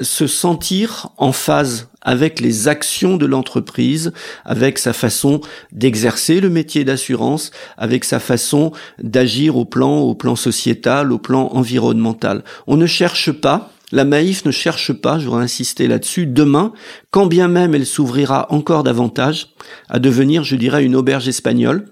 se 0.00 0.26
sentir 0.26 1.08
en 1.16 1.32
phase 1.32 1.88
avec 2.02 2.40
les 2.40 2.68
actions 2.68 3.16
de 3.16 3.26
l'entreprise, 3.26 4.12
avec 4.44 4.78
sa 4.78 4.92
façon 4.92 5.40
d'exercer 5.72 6.40
le 6.40 6.50
métier 6.50 6.84
d'assurance, 6.84 7.50
avec 7.76 8.04
sa 8.04 8.20
façon 8.20 8.72
d'agir 9.02 9.56
au 9.56 9.64
plan, 9.64 9.98
au 10.00 10.14
plan 10.14 10.36
sociétal, 10.36 11.12
au 11.12 11.18
plan 11.18 11.48
environnemental. 11.52 12.44
On 12.66 12.76
ne 12.76 12.86
cherche 12.86 13.32
pas, 13.32 13.70
la 13.92 14.04
Maïf 14.04 14.44
ne 14.46 14.50
cherche 14.50 14.92
pas, 14.92 15.18
je 15.18 15.26
voudrais 15.26 15.44
insister 15.44 15.86
là-dessus, 15.86 16.26
demain, 16.26 16.72
quand 17.10 17.26
bien 17.26 17.46
même 17.46 17.74
elle 17.74 17.86
s'ouvrira 17.86 18.46
encore 18.50 18.82
davantage, 18.82 19.48
à 19.88 19.98
devenir, 19.98 20.44
je 20.44 20.56
dirais, 20.56 20.84
une 20.84 20.96
auberge 20.96 21.28
espagnole, 21.28 21.86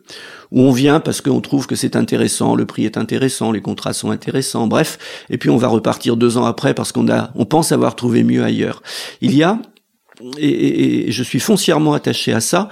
où 0.50 0.62
on 0.62 0.72
vient 0.72 0.98
parce 0.98 1.20
qu'on 1.20 1.40
trouve 1.40 1.66
que 1.66 1.76
c'est 1.76 1.96
intéressant, 1.96 2.54
le 2.54 2.64
prix 2.64 2.84
est 2.84 2.96
intéressant, 2.96 3.52
les 3.52 3.60
contrats 3.60 3.92
sont 3.92 4.10
intéressants, 4.10 4.66
bref, 4.66 4.98
et 5.28 5.38
puis 5.38 5.50
on 5.50 5.58
va 5.58 5.68
repartir 5.68 6.16
deux 6.16 6.38
ans 6.38 6.46
après 6.46 6.74
parce 6.74 6.90
qu'on 6.90 7.08
a, 7.08 7.30
on 7.34 7.44
pense 7.44 7.70
avoir 7.70 7.94
trouvé 7.94 8.24
mieux 8.24 8.42
ailleurs. 8.42 8.82
Il 9.20 9.34
y 9.36 9.42
a, 9.42 9.58
et, 10.38 11.08
et 11.08 11.12
je 11.12 11.22
suis 11.22 11.40
foncièrement 11.40 11.94
attaché 11.94 12.32
à 12.32 12.40
ça, 12.40 12.68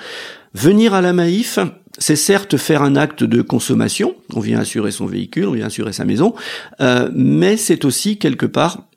venir 0.54 0.94
à 0.94 1.00
la 1.00 1.12
Maïf, 1.12 1.58
c'est 1.98 2.16
certes 2.16 2.56
faire 2.56 2.82
un 2.82 2.96
acte 2.96 3.24
de 3.24 3.42
consommation, 3.42 4.14
on 4.34 4.40
vient 4.40 4.61
assurer 4.61 4.90
son 4.90 5.06
véhicule, 5.06 5.46
on 5.46 5.52
vient 5.52 5.66
assurer 5.66 5.92
sa 5.92 6.04
maison, 6.04 6.34
euh, 6.80 7.11
mais 7.14 7.56
c'est 7.56 7.84
aussi 7.84 8.18
quelque 8.18 8.46
part 8.46 8.88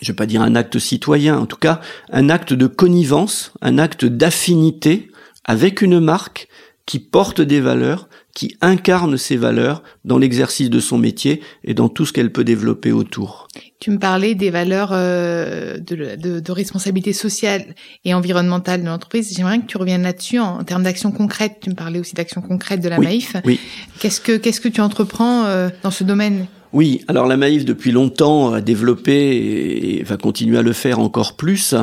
je 0.00 0.12
vais 0.12 0.16
pas 0.16 0.26
dire 0.26 0.42
un 0.42 0.54
acte 0.54 0.78
citoyen, 0.78 1.38
en 1.38 1.46
tout 1.46 1.56
cas 1.56 1.80
un 2.12 2.30
acte 2.30 2.52
de 2.52 2.66
connivence, 2.66 3.52
un 3.60 3.78
acte 3.78 4.04
d'affinité 4.04 5.10
avec 5.44 5.82
une 5.82 5.98
marque 5.98 6.48
qui 6.86 6.98
porte 6.98 7.40
des 7.40 7.60
valeurs 7.60 8.08
qui 8.34 8.56
incarne 8.60 9.16
ces 9.16 9.36
valeurs 9.36 9.82
dans 10.04 10.18
l'exercice 10.18 10.70
de 10.70 10.80
son 10.80 10.98
métier 10.98 11.42
et 11.64 11.74
dans 11.74 11.88
tout 11.88 12.06
ce 12.06 12.12
qu'elle 12.12 12.32
peut 12.32 12.44
développer 12.44 12.92
autour. 12.92 13.48
Tu 13.80 13.90
me 13.90 13.98
parlais 13.98 14.34
des 14.34 14.50
valeurs 14.50 14.90
euh, 14.92 15.78
de, 15.78 16.16
de, 16.16 16.40
de, 16.40 16.52
responsabilité 16.52 17.12
sociale 17.12 17.74
et 18.04 18.14
environnementale 18.14 18.82
de 18.82 18.86
l'entreprise. 18.86 19.34
J'aimerais 19.34 19.58
que 19.58 19.66
tu 19.66 19.78
reviennes 19.78 20.02
là-dessus 20.02 20.38
en, 20.38 20.62
termes 20.64 20.82
d'action 20.82 21.12
concrète. 21.12 21.58
Tu 21.60 21.70
me 21.70 21.74
parlais 21.74 21.98
aussi 21.98 22.14
d'action 22.14 22.42
concrète 22.42 22.80
de 22.80 22.88
la 22.88 22.98
Maïf. 22.98 23.36
Oui. 23.44 23.58
Qu'est-ce 23.98 24.20
que 24.20 24.36
qu'est-ce 24.36 24.60
que 24.60 24.68
tu 24.68 24.80
entreprends 24.80 25.44
euh, 25.46 25.70
dans 25.82 25.90
ce 25.90 26.04
domaine? 26.04 26.46
Oui, 26.72 27.04
alors 27.08 27.26
la 27.26 27.36
Maïf 27.36 27.64
depuis 27.64 27.90
longtemps 27.90 28.52
a 28.52 28.60
développé 28.60 29.96
et 29.98 30.02
va 30.04 30.16
continuer 30.16 30.58
à 30.58 30.62
le 30.62 30.72
faire 30.72 31.00
encore 31.00 31.34
plus. 31.34 31.74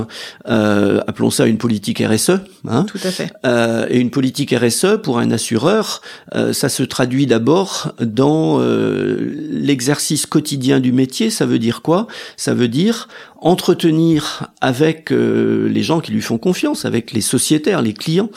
Euh, 0.48 1.02
appelons 1.08 1.30
ça 1.30 1.46
une 1.46 1.58
politique 1.58 2.02
RSE. 2.06 2.32
Hein. 2.68 2.86
Tout 2.86 3.00
à 3.04 3.12
fait. 3.12 3.34
Euh, 3.46 3.86
et 3.90 4.00
une 4.00 4.12
politique 4.12 4.56
RSE 4.56 5.02
pour 5.04 5.20
un 5.20 5.32
assureur, 5.32 6.02
euh, 6.36 6.54
ça 6.54 6.70
se 6.70 6.84
traduit 6.84 7.26
d'abord 7.26 7.94
dans 8.00 8.60
euh, 8.62 9.34
l'exercice 9.52 10.26
quotidien 10.26 10.80
du 10.80 10.94
métier. 10.94 11.30
Ça 11.30 11.46
veut 11.46 11.60
dire 11.60 11.82
quoi? 11.82 12.08
Ça 12.38 12.54
veut 12.54 12.70
dire 12.70 13.10
entretenir 13.40 14.48
avec 14.62 15.12
euh, 15.12 15.68
les 15.70 15.84
gens 15.84 16.00
qui 16.00 16.12
lui 16.12 16.22
font 16.22 16.38
confiance, 16.38 16.86
avec 16.86 17.12
les 17.12 17.22
sociétaires, 17.22 17.82
les 17.82 17.94
clients. 17.94 18.30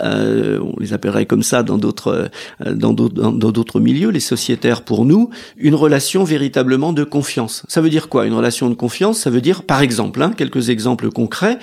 Euh, 0.00 0.60
on 0.60 0.78
les 0.80 0.92
appellerait 0.92 1.26
comme 1.26 1.42
ça 1.42 1.62
dans 1.62 1.78
d'autres 1.78 2.30
d'autres 2.64 3.08
dans 3.08 3.50
d'autres 3.50 3.80
milieux, 3.80 4.10
les 4.10 4.20
sociétaires 4.20 4.82
pour 4.82 5.04
nous, 5.04 5.30
une 5.56 5.74
relation 5.74 6.24
véritablement 6.24 6.92
de 6.92 7.04
confiance. 7.04 7.64
Ça 7.68 7.80
veut 7.80 7.90
dire 7.90 8.08
quoi 8.08 8.26
Une 8.26 8.34
relation 8.34 8.68
de 8.70 8.74
confiance, 8.74 9.18
ça 9.18 9.30
veut 9.30 9.40
dire, 9.40 9.62
par 9.62 9.82
exemple, 9.82 10.22
hein, 10.22 10.32
quelques 10.36 10.70
exemples 10.70 11.10
concrets, 11.10 11.58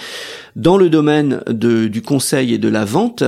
dans 0.55 0.77
le 0.77 0.89
domaine 0.89 1.41
du 1.47 2.01
conseil 2.01 2.53
et 2.53 2.57
de 2.57 2.67
la 2.67 2.85
vente, 2.85 3.23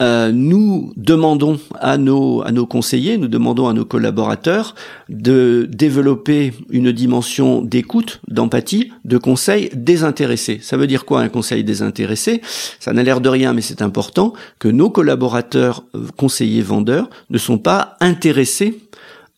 euh, 0.00 0.30
nous 0.32 0.92
demandons 0.96 1.58
à 1.80 1.96
nos, 1.96 2.42
à 2.42 2.52
nos 2.52 2.66
conseillers, 2.66 3.16
nous 3.18 3.28
demandons 3.28 3.68
à 3.68 3.72
nos 3.72 3.84
collaborateurs 3.84 4.74
de 5.08 5.68
développer 5.70 6.52
une 6.70 6.92
dimension 6.92 7.62
d'écoute, 7.62 8.20
d'empathie, 8.28 8.92
de 9.04 9.18
conseil 9.18 9.70
désintéressé. 9.74 10.58
Ça 10.62 10.76
veut 10.76 10.86
dire 10.86 11.04
quoi 11.04 11.20
un 11.20 11.28
conseil 11.28 11.64
désintéressé? 11.64 12.42
Ça 12.78 12.92
n'a 12.92 13.02
l'air 13.02 13.20
de 13.20 13.28
rien, 13.28 13.52
mais 13.52 13.62
c'est 13.62 13.82
important 13.82 14.32
que 14.58 14.68
nos 14.68 14.90
collaborateurs 14.90 15.84
conseillers 16.16 16.62
vendeurs 16.62 17.08
ne 17.30 17.38
sont 17.38 17.58
pas 17.58 17.96
intéressés 18.00 18.78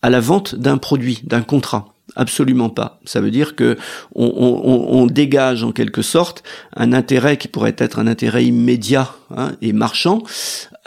à 0.03 0.11
la 0.11 0.21
vente 0.21 0.55
d'un 0.55 0.79
produit, 0.79 1.21
d'un 1.25 1.43
contrat. 1.43 1.95
Absolument 2.19 2.69
pas. 2.69 2.99
Ça 3.05 3.21
veut 3.21 3.31
dire 3.31 3.55
que 3.55 3.79
on, 4.17 5.07
dégage 5.07 5.63
en 5.63 5.71
quelque 5.71 6.03
sorte 6.03 6.43
un 6.75 6.93
intérêt 6.93 7.37
qui 7.37 7.47
pourrait 7.47 7.77
être 7.79 8.01
un 8.01 8.09
intérêt 8.09 8.45
immédiat 8.45 9.15
hein, 9.37 9.53
et 9.63 9.73
marchand 9.73 10.25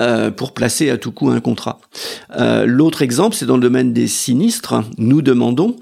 euh, 0.02 0.30
pour 0.30 0.54
placer 0.54 0.90
à 0.90 0.98
tout 0.98 1.14
coup 1.14 1.30
un 1.30 1.40
contrat. 1.40 1.80
Euh, 2.38 2.66
l'autre 2.66 3.02
exemple, 3.02 3.38
c'est 3.38 3.46
dans 3.46 3.56
le 3.56 3.62
domaine 3.62 3.94
des 3.94 4.08
sinistres. 4.08 4.84
Nous 4.98 5.22
demandons 5.22 5.78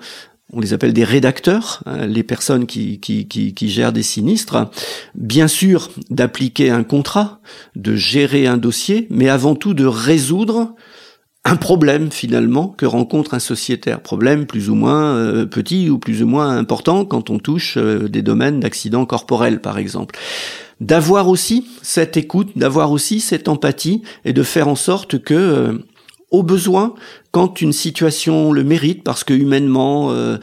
on 0.51 0.59
les 0.59 0.73
appelle 0.73 0.93
des 0.93 1.03
rédacteurs, 1.03 1.81
hein, 1.85 2.07
les 2.07 2.23
personnes 2.23 2.65
qui, 2.65 2.99
qui, 2.99 3.27
qui, 3.27 3.69
gèrent 3.69 3.93
des 3.93 4.03
sinistres, 4.03 4.67
bien 5.13 5.47
sûr 5.47 5.91
d'appliquer 6.09 6.71
un 6.71 6.83
contrat, 6.83 7.39
de 7.75 7.95
gérer 7.95 8.47
un 8.47 8.57
dossier, 8.57 9.05
mais 9.11 9.29
avant 9.29 9.53
tout 9.53 9.75
de 9.75 9.85
résoudre 9.85 10.73
un 11.45 11.55
problème 11.55 12.11
finalement 12.11 12.67
que 12.67 12.85
rencontre 12.85 13.33
un 13.33 13.39
sociétaire, 13.39 14.01
problème 14.01 14.45
plus 14.45 14.69
ou 14.69 14.75
moins 14.75 15.15
euh, 15.15 15.45
petit 15.45 15.89
ou 15.89 15.97
plus 15.97 16.21
ou 16.21 16.27
moins 16.27 16.57
important 16.57 17.05
quand 17.05 17.29
on 17.29 17.39
touche 17.39 17.77
euh, 17.77 18.09
des 18.09 18.21
domaines 18.21 18.59
d'accidents 18.59 19.05
corporels 19.05 19.61
par 19.61 19.77
exemple. 19.77 20.17
D'avoir 20.81 21.27
aussi 21.27 21.65
cette 21.81 22.17
écoute, 22.17 22.57
d'avoir 22.57 22.91
aussi 22.91 23.19
cette 23.19 23.47
empathie 23.47 24.01
et 24.25 24.33
de 24.33 24.43
faire 24.43 24.67
en 24.67 24.75
sorte 24.75 25.19
que 25.19 25.33
euh, 25.33 25.73
au 26.31 26.43
besoin 26.43 26.93
quand 27.31 27.61
une 27.61 27.73
situation 27.73 28.51
le 28.51 28.63
mérite, 28.63 29.03
parce 29.03 29.23
que 29.23 29.33
humainement 29.33 30.11
euh, 30.11 30.37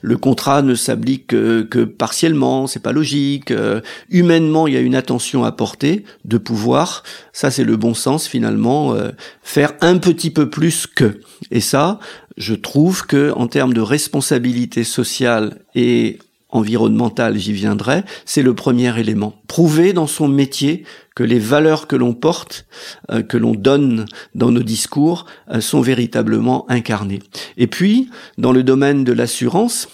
le 0.00 0.16
contrat 0.16 0.62
ne 0.62 0.74
s'applique 0.74 1.28
que, 1.28 1.84
partiellement, 1.84 2.66
c'est 2.66 2.82
pas 2.82 2.92
logique. 2.92 3.50
Euh, 3.50 3.80
humainement, 4.10 4.66
il 4.66 4.74
y 4.74 4.76
a 4.76 4.80
une 4.80 4.96
attention 4.96 5.44
à 5.44 5.52
porter, 5.52 6.04
de 6.24 6.38
pouvoir, 6.38 7.04
ça 7.32 7.50
c'est 7.50 7.64
le 7.64 7.76
bon 7.76 7.94
sens 7.94 8.26
finalement, 8.26 8.94
euh, 8.94 9.10
faire 9.42 9.72
un 9.80 9.98
petit 9.98 10.30
peu 10.30 10.50
plus 10.50 10.86
que. 10.86 11.20
Et 11.50 11.60
ça, 11.60 12.00
je 12.36 12.54
trouve 12.54 13.06
que 13.06 13.32
en 13.36 13.46
termes 13.46 13.74
de 13.74 13.80
responsabilité 13.80 14.84
sociale 14.84 15.58
et 15.74 16.18
environnementale, 16.52 17.38
j'y 17.38 17.52
viendrai, 17.52 18.04
c'est 18.24 18.42
le 18.42 18.54
premier 18.54 18.98
élément. 18.98 19.34
Prouver 19.48 19.92
dans 19.92 20.06
son 20.06 20.28
métier 20.28 20.84
que 21.16 21.24
les 21.24 21.38
valeurs 21.38 21.86
que 21.86 21.96
l'on 21.96 22.14
porte, 22.14 22.66
euh, 23.10 23.22
que 23.22 23.36
l'on 23.36 23.54
donne 23.54 24.04
dans 24.34 24.50
nos 24.50 24.62
discours, 24.62 25.26
euh, 25.50 25.60
sont 25.60 25.80
véritablement 25.80 26.70
incarnées. 26.70 27.20
Et 27.56 27.66
puis, 27.66 28.08
dans 28.38 28.52
le 28.52 28.62
domaine 28.62 29.04
de 29.04 29.12
l'assurance, 29.12 29.88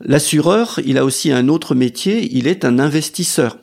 l'assureur, 0.00 0.80
il 0.84 0.98
a 0.98 1.04
aussi 1.04 1.30
un 1.30 1.48
autre 1.48 1.74
métier, 1.74 2.28
il 2.32 2.46
est 2.46 2.64
un 2.64 2.78
investisseur. 2.78 3.58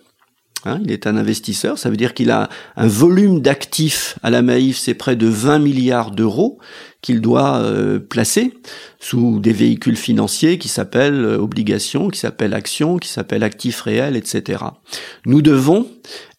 Hein, 0.65 0.79
il 0.83 0.91
est 0.91 1.05
un 1.05 1.15
investisseur, 1.15 1.77
ça 1.77 1.91
veut 1.91 1.97
dire 1.97 2.15
qu'il 2.15 2.31
a 2.31 2.49
un 2.75 2.87
volume 2.87 3.39
d'actifs 3.39 4.17
à 4.23 4.31
la 4.31 4.41
Maïf, 4.41 4.77
c'est 4.77 4.95
près 4.95 5.15
de 5.15 5.27
20 5.27 5.59
milliards 5.59 6.09
d'euros 6.09 6.57
qu'il 7.01 7.21
doit 7.21 7.57
euh, 7.57 7.99
placer 7.99 8.51
sous 8.99 9.39
des 9.39 9.53
véhicules 9.53 9.95
financiers 9.95 10.57
qui 10.57 10.67
s'appellent 10.67 11.23
euh, 11.23 11.37
obligations, 11.37 12.09
qui 12.09 12.19
s'appellent 12.19 12.55
actions, 12.55 12.97
qui 12.97 13.09
s'appellent 13.09 13.43
actifs 13.43 13.81
réels, 13.81 14.15
etc. 14.15 14.63
Nous 15.27 15.43
devons 15.43 15.87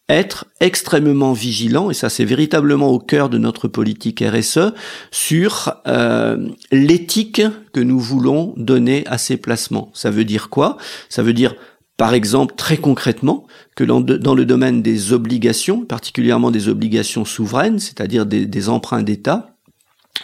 être 0.09 0.45
extrêmement 0.59 1.31
vigilants, 1.31 1.89
et 1.89 1.93
ça 1.93 2.09
c'est 2.09 2.25
véritablement 2.25 2.89
au 2.89 2.99
cœur 2.99 3.29
de 3.29 3.37
notre 3.37 3.69
politique 3.69 4.21
RSE, 4.21 4.73
sur 5.09 5.73
euh, 5.87 6.49
l'éthique 6.71 7.41
que 7.71 7.79
nous 7.79 7.99
voulons 7.99 8.53
donner 8.57 9.05
à 9.07 9.17
ces 9.17 9.37
placements. 9.37 9.89
Ça 9.93 10.11
veut 10.11 10.25
dire 10.25 10.49
quoi? 10.49 10.77
Ça 11.07 11.23
veut 11.23 11.33
dire 11.33 11.55
par 11.97 12.13
exemple, 12.13 12.53
très 12.55 12.77
concrètement, 12.77 13.47
que 13.75 13.83
dans, 13.83 13.99
le 14.35 14.45
domaine 14.45 14.83
des 14.83 15.13
obligations, 15.13 15.83
particulièrement 15.83 16.51
des 16.51 16.69
obligations 16.69 17.25
souveraines, 17.25 17.79
c'est-à-dire 17.79 18.27
des, 18.27 18.69
emprunts 18.69 19.01
d'État, 19.01 19.55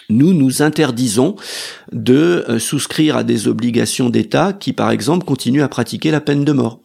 nous 0.09 0.33
nous 0.33 0.61
interdisons 0.61 1.35
de 1.91 2.45
euh, 2.47 2.59
souscrire 2.59 3.17
à 3.17 3.23
des 3.23 3.47
obligations 3.47 4.09
d'État 4.09 4.53
qui, 4.53 4.73
par 4.73 4.91
exemple, 4.91 5.25
continuent 5.25 5.63
à 5.63 5.67
pratiquer 5.67 6.11
la 6.11 6.21
peine 6.21 6.45
de 6.45 6.51
mort. 6.51 6.79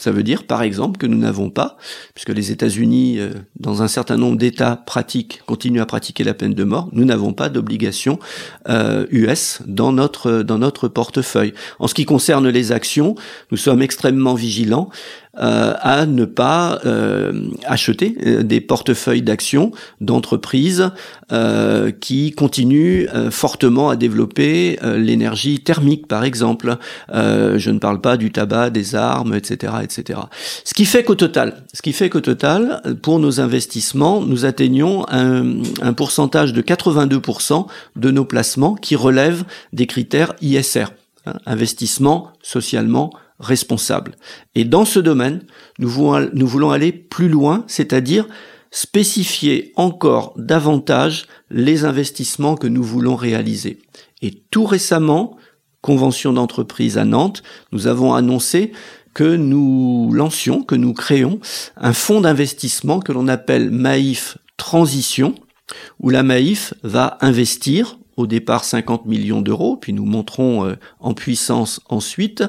Ça 0.00 0.12
veut 0.12 0.22
dire, 0.22 0.44
par 0.44 0.62
exemple, 0.62 0.98
que 0.98 1.06
nous 1.06 1.18
n'avons 1.18 1.50
pas, 1.50 1.76
puisque 2.14 2.30
les 2.30 2.50
États-Unis, 2.52 3.18
euh, 3.18 3.32
dans 3.58 3.82
un 3.82 3.88
certain 3.88 4.16
nombre 4.16 4.38
d'États 4.38 4.76
pratiquent, 4.76 5.42
continuent 5.44 5.82
à 5.82 5.86
pratiquer 5.86 6.24
la 6.24 6.32
peine 6.32 6.54
de 6.54 6.64
mort, 6.64 6.88
nous 6.92 7.04
n'avons 7.04 7.34
pas 7.34 7.50
d'obligation 7.50 8.18
euh, 8.68 9.06
US 9.10 9.60
dans 9.66 9.92
notre 9.92 10.42
dans 10.42 10.58
notre 10.58 10.88
portefeuille. 10.88 11.52
En 11.78 11.86
ce 11.86 11.94
qui 11.94 12.06
concerne 12.06 12.48
les 12.48 12.72
actions, 12.72 13.14
nous 13.50 13.58
sommes 13.58 13.82
extrêmement 13.82 14.34
vigilants 14.34 14.88
euh, 15.38 15.74
à 15.78 16.06
ne 16.06 16.24
pas 16.24 16.80
euh, 16.84 17.32
acheter 17.64 18.16
euh, 18.26 18.42
des 18.42 18.60
portefeuilles 18.60 19.22
d'actions 19.22 19.70
d'entreprises 20.00 20.90
qui 22.00 22.32
continuent 22.32 23.06
fortement 23.30 23.88
à 23.88 23.94
développer 23.94 24.80
l'énergie 24.82 25.60
thermique, 25.60 26.08
par 26.08 26.24
exemple. 26.24 26.76
je 27.08 27.70
ne 27.70 27.78
parle 27.78 28.00
pas 28.00 28.16
du 28.16 28.32
tabac, 28.32 28.70
des 28.70 28.96
armes, 28.96 29.34
etc., 29.34 29.74
etc. 29.80 30.18
Ce 30.64 30.74
qui 30.74 30.84
fait 30.84 31.04
qu'au 31.04 31.14
total, 31.14 31.62
ce 31.72 31.82
qui 31.82 31.92
fait 31.92 32.10
qu'au 32.10 32.20
total, 32.20 32.82
pour 33.00 33.20
nos 33.20 33.40
investissements, 33.40 34.22
nous 34.22 34.44
atteignons 34.44 35.06
un, 35.08 35.62
un 35.82 35.92
pourcentage 35.92 36.52
de 36.52 36.62
82% 36.62 37.66
de 37.94 38.10
nos 38.10 38.24
placements 38.24 38.74
qui 38.74 38.96
relèvent 38.96 39.44
des 39.72 39.86
critères 39.86 40.34
ISR, 40.42 40.86
hein, 41.26 41.34
investissement 41.46 42.32
socialement 42.42 43.12
responsable. 43.40 44.16
Et 44.54 44.64
dans 44.64 44.84
ce 44.84 45.00
domaine, 45.00 45.42
nous 45.78 45.88
voulons, 45.88 46.70
aller 46.70 46.92
plus 46.92 47.28
loin, 47.28 47.64
c'est-à-dire 47.66 48.28
spécifier 48.70 49.72
encore 49.74 50.32
davantage 50.36 51.26
les 51.50 51.84
investissements 51.84 52.54
que 52.54 52.68
nous 52.68 52.84
voulons 52.84 53.16
réaliser. 53.16 53.80
Et 54.22 54.42
tout 54.50 54.64
récemment, 54.64 55.36
convention 55.80 56.32
d'entreprise 56.32 56.98
à 56.98 57.04
Nantes, 57.04 57.42
nous 57.72 57.86
avons 57.86 58.14
annoncé 58.14 58.72
que 59.14 59.34
nous 59.36 60.12
lancions, 60.12 60.62
que 60.62 60.76
nous 60.76 60.92
créons 60.92 61.40
un 61.76 61.92
fonds 61.92 62.20
d'investissement 62.20 63.00
que 63.00 63.12
l'on 63.12 63.26
appelle 63.26 63.70
Maïf 63.70 64.38
Transition, 64.56 65.34
où 65.98 66.10
la 66.10 66.22
Maïf 66.22 66.74
va 66.82 67.18
investir 67.20 67.98
au 68.20 68.26
départ 68.26 68.64
50 68.64 69.06
millions 69.06 69.42
d'euros, 69.42 69.76
puis 69.76 69.92
nous 69.92 70.04
montrons 70.04 70.66
euh, 70.66 70.74
en 71.00 71.14
puissance 71.14 71.80
ensuite, 71.88 72.44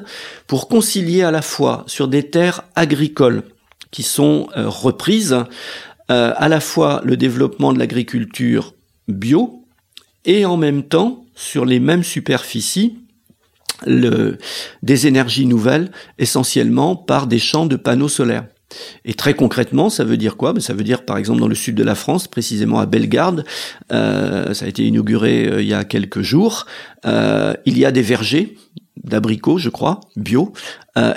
pour 0.48 0.68
concilier 0.68 1.24
à 1.24 1.32
la 1.32 1.42
fois 1.42 1.84
sur 1.88 2.08
des 2.08 2.30
terres 2.30 2.64
agricoles 2.76 3.44
qui 3.90 4.04
sont 4.04 4.48
euh, 4.56 4.70
reprises, 4.70 5.34
euh, 6.12 6.34
à 6.36 6.50
la 6.50 6.60
fois 6.60 7.02
le 7.04 7.18
développement 7.18 7.74
de 7.74 7.80
l'agriculture 7.80 8.74
bio, 9.08 9.66
et 10.26 10.46
en 10.46 10.58
même 10.58 10.84
temps, 10.84 11.26
sur 11.36 11.66
les 11.66 11.80
mêmes 11.80 12.04
superficies, 12.04 12.98
des 13.88 15.08
énergies 15.08 15.48
nouvelles, 15.48 15.92
essentiellement 16.20 16.96
par 16.96 17.26
des 17.26 17.40
champs 17.40 17.66
de 17.66 17.76
panneaux 17.76 18.10
solaires. 18.10 18.46
Et 19.06 19.14
très 19.14 19.34
concrètement, 19.34 19.90
ça 19.90 20.04
veut 20.04 20.18
dire 20.18 20.38
quoi? 20.38 20.54
Ben, 20.54 20.62
Ça 20.62 20.74
veut 20.74 20.84
dire, 20.84 21.06
par 21.06 21.18
exemple, 21.18 21.40
dans 21.40 21.48
le 21.48 21.56
sud 21.56 21.76
de 21.76 21.84
la 21.84 21.96
France, 21.96 22.28
précisément 22.28 22.80
à 22.80 22.86
Bellegarde, 22.86 23.44
euh, 23.92 24.54
ça 24.54 24.66
a 24.66 24.68
été 24.68 24.86
inauguré 24.86 25.48
euh, 25.48 25.62
il 25.62 25.68
y 25.68 25.74
a 25.74 25.84
quelques 25.84 26.22
jours, 26.22 26.66
euh, 27.06 27.54
il 27.66 27.78
y 27.78 27.86
a 27.86 27.92
des 27.92 28.02
vergers 28.02 28.56
d'abricots, 29.04 29.58
je 29.58 29.70
crois, 29.70 30.00
bio, 30.16 30.54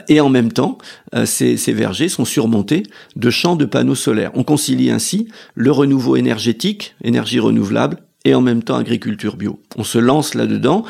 et 0.08 0.20
en 0.20 0.30
même 0.30 0.52
temps, 0.52 0.78
ces, 1.24 1.58
ces, 1.58 1.72
vergers 1.72 2.08
sont 2.08 2.24
surmontés 2.24 2.84
de 3.16 3.28
champs 3.28 3.56
de 3.56 3.66
panneaux 3.66 3.96
solaires. 3.96 4.30
On 4.34 4.44
concilie 4.44 4.90
ainsi 4.90 5.28
le 5.54 5.70
renouveau 5.70 6.16
énergétique, 6.16 6.94
énergie 7.02 7.40
renouvelable, 7.40 7.98
et 8.24 8.34
en 8.34 8.40
même 8.40 8.62
temps 8.62 8.76
agriculture 8.76 9.36
bio. 9.36 9.60
On 9.76 9.84
se 9.84 9.98
lance 9.98 10.34
là-dedans. 10.34 10.84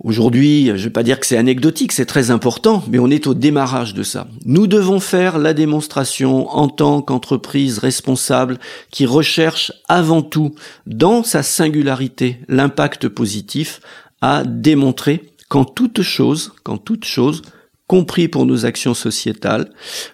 Aujourd'hui, 0.00 0.66
je 0.66 0.72
ne 0.72 0.78
vais 0.78 0.90
pas 0.90 1.02
dire 1.02 1.18
que 1.18 1.26
c'est 1.26 1.38
anecdotique, 1.38 1.92
c'est 1.92 2.04
très 2.04 2.30
important, 2.30 2.84
mais 2.90 2.98
on 2.98 3.08
est 3.08 3.26
au 3.26 3.32
démarrage 3.32 3.94
de 3.94 4.02
ça. 4.02 4.28
Nous 4.44 4.66
devons 4.66 5.00
faire 5.00 5.38
la 5.38 5.54
démonstration 5.54 6.48
en 6.48 6.68
tant 6.68 7.00
qu'entreprise 7.00 7.78
responsable 7.78 8.58
qui 8.90 9.06
recherche 9.06 9.72
avant 9.88 10.20
tout, 10.20 10.54
dans 10.86 11.22
sa 11.22 11.42
singularité, 11.42 12.40
l'impact 12.48 13.08
positif, 13.08 13.80
à 14.20 14.44
démontrer 14.44 15.32
qu'en 15.48 15.64
toute 15.64 16.02
chose, 16.02 16.52
qu'en 16.62 16.76
toute 16.76 17.06
chose, 17.06 17.40
compris 17.86 18.28
pour 18.28 18.44
nos 18.44 18.66
actions 18.66 18.94
sociétales, 18.94 19.70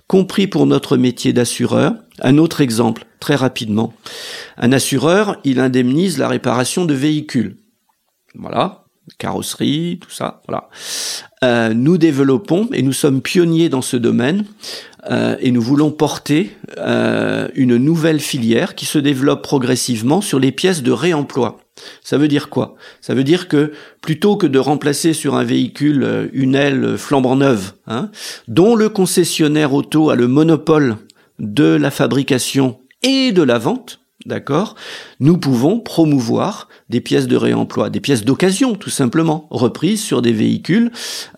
compris 0.06 0.46
pour 0.46 0.66
notre 0.66 0.96
métier 0.96 1.32
d'assureur. 1.32 1.94
Un 2.20 2.38
autre 2.38 2.60
exemple, 2.60 3.04
très 3.18 3.34
rapidement. 3.34 3.94
Un 4.58 4.72
assureur, 4.72 5.38
il 5.42 5.58
indemnise 5.58 6.18
la 6.18 6.28
réparation 6.28 6.84
de 6.84 6.94
véhicules. 6.94 7.56
Voilà, 8.34 8.81
carrosserie, 9.18 9.98
tout 10.00 10.10
ça, 10.10 10.42
voilà. 10.48 10.68
Euh, 11.44 11.74
nous 11.74 11.98
développons, 11.98 12.68
et 12.72 12.82
nous 12.82 12.92
sommes 12.92 13.20
pionniers 13.20 13.68
dans 13.68 13.82
ce 13.82 13.96
domaine, 13.96 14.44
euh, 15.10 15.36
et 15.40 15.50
nous 15.50 15.60
voulons 15.60 15.90
porter 15.90 16.56
euh, 16.78 17.48
une 17.54 17.76
nouvelle 17.76 18.20
filière 18.20 18.74
qui 18.74 18.86
se 18.86 18.98
développe 18.98 19.42
progressivement 19.42 20.20
sur 20.20 20.38
les 20.38 20.52
pièces 20.52 20.82
de 20.82 20.92
réemploi. 20.92 21.58
Ça 22.02 22.18
veut 22.18 22.28
dire 22.28 22.48
quoi? 22.48 22.76
Ça 23.00 23.14
veut 23.14 23.24
dire 23.24 23.48
que 23.48 23.72
plutôt 24.02 24.36
que 24.36 24.46
de 24.46 24.58
remplacer 24.58 25.14
sur 25.14 25.34
un 25.34 25.42
véhicule 25.42 26.30
une 26.32 26.54
aile 26.54 26.96
flambant 26.96 27.34
neuve, 27.34 27.72
hein, 27.86 28.10
dont 28.46 28.76
le 28.76 28.88
concessionnaire 28.88 29.72
auto 29.72 30.10
a 30.10 30.14
le 30.14 30.28
monopole 30.28 30.96
de 31.38 31.64
la 31.64 31.90
fabrication 31.90 32.78
et 33.02 33.32
de 33.32 33.42
la 33.42 33.58
vente, 33.58 34.01
d'accord? 34.26 34.74
Nous 35.20 35.38
pouvons 35.38 35.80
promouvoir 35.80 36.68
des 36.88 37.00
pièces 37.00 37.26
de 37.26 37.36
réemploi, 37.36 37.90
des 37.90 38.00
pièces 38.00 38.24
d'occasion 38.24 38.74
tout 38.74 38.90
simplement, 38.90 39.46
reprises 39.50 40.02
sur 40.02 40.22
des 40.22 40.32
véhicules 40.32 40.90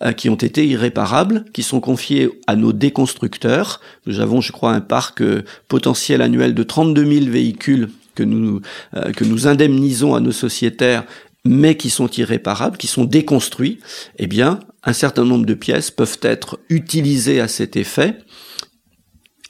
euh, 0.03 0.13
qui 0.13 0.29
ont 0.29 0.35
été 0.35 0.67
irréparables, 0.67 1.45
qui 1.53 1.63
sont 1.63 1.81
confiés 1.81 2.31
à 2.47 2.57
nos 2.57 2.73
déconstructeurs. 2.73 3.81
Nous 4.07 4.21
avons, 4.21 4.41
je 4.41 4.53
crois, 4.53 4.73
un 4.73 4.81
parc 4.81 5.23
euh, 5.23 5.43
potentiel 5.69 6.23
annuel 6.23 6.55
de 6.55 6.63
32 6.63 7.05
000 7.05 7.31
véhicules 7.31 7.91
que 8.15 8.23
nous, 8.23 8.61
euh, 8.95 9.13
que 9.13 9.25
nous 9.25 9.47
indemnisons 9.47 10.15
à 10.15 10.21
nos 10.21 10.33
sociétaires, 10.33 11.05
mais 11.45 11.77
qui 11.77 11.91
sont 11.91 12.09
irréparables, 12.09 12.77
qui 12.77 12.87
sont 12.87 13.05
déconstruits, 13.05 13.81
eh 14.19 14.27
bien, 14.27 14.61
un 14.83 14.93
certain 14.93 15.25
nombre 15.25 15.47
de 15.47 15.55
pièces 15.55 15.91
peuvent 15.91 16.19
être 16.23 16.59
utilisées 16.69 17.41
à 17.41 17.49
cet 17.49 17.77
effet 17.77 18.19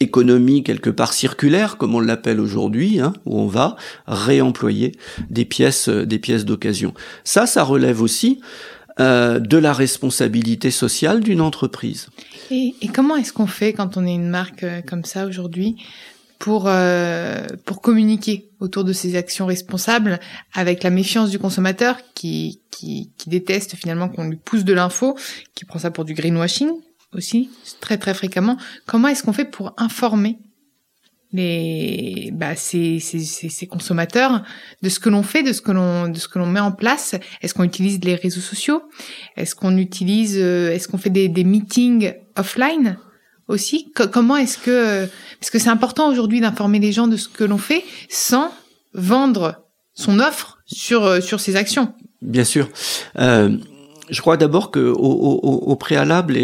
économie 0.01 0.63
quelque 0.63 0.91
part 0.91 1.13
circulaire, 1.13 1.77
comme 1.77 1.95
on 1.95 2.01
l'appelle 2.01 2.41
aujourd'hui, 2.41 3.01
hein, 3.01 3.13
où 3.27 3.39
on 3.39 3.47
va 3.47 3.77
réemployer 4.07 4.93
des 5.31 5.45
pièces, 5.45 5.89
euh, 5.89 6.05
des 6.05 6.19
pièces 6.19 6.45
d'occasion. 6.45 6.95
Ça, 7.23 7.47
ça 7.47 7.63
relève 7.63 8.03
aussi 8.03 8.41
euh, 9.01 9.39
de 9.39 9.57
la 9.57 9.73
responsabilité 9.73 10.71
sociale 10.71 11.21
d'une 11.21 11.41
entreprise. 11.41 12.09
Et, 12.51 12.75
et 12.81 12.89
comment 12.89 13.17
est-ce 13.17 13.33
qu'on 13.33 13.47
fait 13.47 13.73
quand 13.73 13.97
on 13.97 14.07
est 14.07 14.15
une 14.15 14.29
marque 14.29 14.65
comme 14.87 15.05
ça 15.05 15.27
aujourd'hui 15.27 15.77
pour 16.39 16.65
euh, 16.67 17.47
pour 17.65 17.81
communiquer 17.81 18.51
autour 18.61 18.85
de 18.85 18.93
ces 18.93 19.17
actions 19.17 19.47
responsables 19.47 20.21
avec 20.53 20.83
la 20.83 20.91
méfiance 20.91 21.31
du 21.31 21.39
consommateur 21.39 21.97
qui 22.15 22.61
qui, 22.71 23.11
qui 23.17 23.31
déteste 23.31 23.77
finalement 23.77 24.09
qu'on 24.09 24.29
lui 24.29 24.37
pousse 24.37 24.65
de 24.65 24.73
l'info, 24.73 25.17
qui 25.55 25.65
prend 25.65 25.79
ça 25.79 25.91
pour 25.91 26.05
du 26.05 26.15
greenwashing? 26.15 26.71
Aussi 27.15 27.51
très 27.81 27.99
très 27.99 28.15
fréquemment. 28.15 28.57
Comment 28.87 29.09
est-ce 29.09 29.23
qu'on 29.23 29.33
fait 29.33 29.45
pour 29.45 29.75
informer 29.77 30.39
les 31.33 32.31
bah, 32.33 32.55
ces, 32.55 33.01
ces, 33.01 33.67
consommateurs 33.67 34.43
de 34.83 34.89
ce 34.89 35.01
que 35.01 35.09
l'on 35.09 35.25
fait, 35.25 35.43
de 35.43 35.53
ce 35.53 35.61
que 35.61 35.73
l'on 35.73 36.09
de 36.09 36.19
ce 36.19 36.29
que 36.29 36.39
l'on 36.39 36.47
met 36.47 36.61
en 36.61 36.73
place? 36.73 37.15
Est-ce 37.43 37.55
qu'on 37.55 37.65
utilise 37.65 38.03
les 38.05 38.15
réseaux 38.15 38.41
sociaux? 38.41 38.83
Est-ce 39.37 39.55
qu'on 39.55 39.77
utilise 39.77 40.39
euh, 40.39 40.71
Est-ce 40.71 40.89
qu'on 40.89 40.99
fait 40.99 41.11
des, 41.11 41.29
des 41.29 41.45
meetings 41.45 42.13
offline 42.37 42.99
aussi? 43.49 43.93
Comment 43.93 44.37
est-ce 44.37 44.59
que 44.59 45.09
parce 45.41 45.51
que 45.51 45.59
c'est 45.59 45.71
important 45.71 46.09
aujourd'hui 46.09 46.41
d'informer 46.41 46.79
les 46.79 46.93
gens 46.93 47.09
de 47.09 47.17
ce 47.17 47.29
que 47.29 47.45
l'on 47.45 47.59
fait 47.59 47.85
sans 48.09 48.53
vendre 48.95 49.65
son 49.95 50.19
offre 50.19 50.59
sur 50.67 51.05
euh, 51.05 51.21
sur 51.21 51.41
ses 51.41 51.57
actions. 51.57 51.95
Bien 52.23 52.45
sûr. 52.45 52.69
Euh, 53.19 53.57
je 54.11 54.21
crois 54.21 54.37
d'abord 54.37 54.71
que 54.71 54.93
au, 54.95 55.77
préalable 55.77 56.37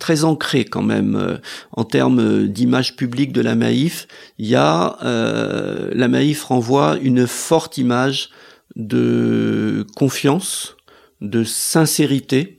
très 0.00 0.24
ancré 0.24 0.64
quand 0.64 0.82
même 0.82 1.14
euh, 1.14 1.36
en 1.70 1.84
termes 1.84 2.48
d'image 2.48 2.96
publique 2.96 3.32
de 3.32 3.40
la 3.40 3.54
Maïf. 3.54 4.08
Il 4.38 4.48
y 4.48 4.56
a 4.56 4.98
euh, 5.04 5.90
la 5.92 6.08
Maïf 6.08 6.42
renvoie 6.42 6.98
une 7.00 7.28
forte 7.28 7.78
image 7.78 8.30
de 8.74 9.86
confiance, 9.94 10.76
de 11.20 11.44
sincérité, 11.44 12.56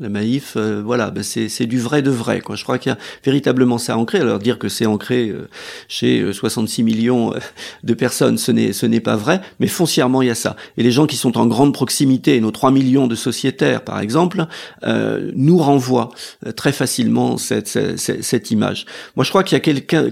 la 0.00 0.08
Maïf, 0.08 0.54
euh, 0.56 0.82
voilà, 0.84 1.10
ben 1.10 1.22
c'est 1.22 1.66
du 1.66 1.78
vrai 1.78 2.02
de 2.02 2.10
vrai. 2.10 2.40
Quoi. 2.40 2.56
Je 2.56 2.62
crois 2.62 2.78
qu'il 2.78 2.90
y 2.90 2.94
a 2.94 2.98
véritablement 3.24 3.78
ça 3.78 3.96
ancré. 3.96 4.20
Alors 4.20 4.38
dire 4.38 4.58
que 4.58 4.68
c'est 4.68 4.86
ancré 4.86 5.28
euh, 5.28 5.48
chez 5.88 6.32
66 6.32 6.80
euh, 6.80 6.84
millions 6.84 7.34
de 7.82 7.94
personnes, 7.94 8.38
ce 8.38 8.86
n'est 8.86 9.00
pas 9.00 9.16
vrai, 9.16 9.40
mais 9.60 9.66
foncièrement 9.66 10.22
il 10.22 10.28
y 10.28 10.30
a 10.30 10.34
ça. 10.34 10.56
Et 10.76 10.82
les 10.82 10.90
gens 10.90 11.06
qui 11.06 11.16
sont 11.16 11.38
en 11.38 11.46
grande 11.46 11.72
proximité, 11.72 12.40
nos 12.40 12.50
3 12.50 12.70
millions 12.70 13.06
de 13.06 13.14
sociétaires 13.14 13.82
par 13.82 14.00
exemple, 14.00 14.46
nous 15.34 15.58
renvoient 15.58 16.10
très 16.56 16.72
facilement 16.72 17.36
cette, 17.36 17.68
cette, 17.68 18.22
cette, 18.22 18.50
image. 18.50 18.86
Moi 19.16 19.24
je 19.24 19.30
crois 19.30 19.44
qu'il 19.44 19.56
y 19.56 19.60
a 19.60 19.60
quelqu'un, 19.60 20.08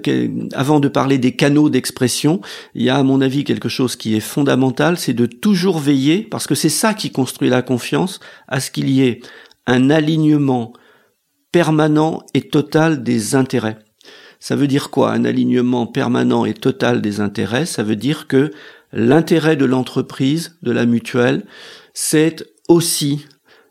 avant 0.53 0.81
de 0.81 0.89
parler 0.89 1.19
des 1.19 1.33
canaux 1.33 1.71
d'expression, 1.71 2.41
il 2.75 2.83
y 2.83 2.91
a 2.91 2.97
à 2.97 3.03
mon 3.03 3.21
avis 3.21 3.45
quelque 3.45 3.69
chose 3.69 3.97
qui 3.97 4.17
est 4.17 4.21
fondamental, 4.21 4.99
c'est 4.99 5.15
de 5.15 5.27
toujours 5.27 5.79
veiller, 5.79 6.23
parce 6.23 6.47
que 6.47 6.55
c'est 6.55 6.69
ça 6.69 6.95
qui 6.95 7.11
construit 7.11 7.49
la 7.49 7.62
confiance, 7.62 8.21
à 8.49 8.61
ce 8.61 8.71
qu'il 8.71 8.91
y 8.91 9.03
ait 9.03 9.21
un 9.67 9.91
alignement 9.91 10.73
permanent 11.53 12.25
et 12.35 12.49
total 12.49 13.03
des 13.03 13.35
intérêts. 13.35 13.79
Ça 14.41 14.57
veut 14.57 14.67
dire 14.67 14.91
quoi 14.91 15.13
Un 15.13 15.25
alignement 15.25 15.87
permanent 15.87 16.45
et 16.45 16.55
total 16.55 17.01
des 17.01 17.21
intérêts, 17.21 17.67
ça 17.67 17.83
veut 17.83 17.97
dire 17.97 18.27
que 18.27 18.51
l'intérêt 18.93 19.57
de 19.57 19.65
l'entreprise, 19.65 20.59
de 20.63 20.71
la 20.71 20.87
mutuelle, 20.87 21.45
c'est 21.95 22.45
aussi 22.69 23.27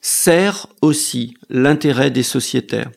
sert 0.08 0.68
aussi 0.84 1.34
l'intérêt 1.50 2.12
des 2.12 2.22
sociétaires, 2.22 2.92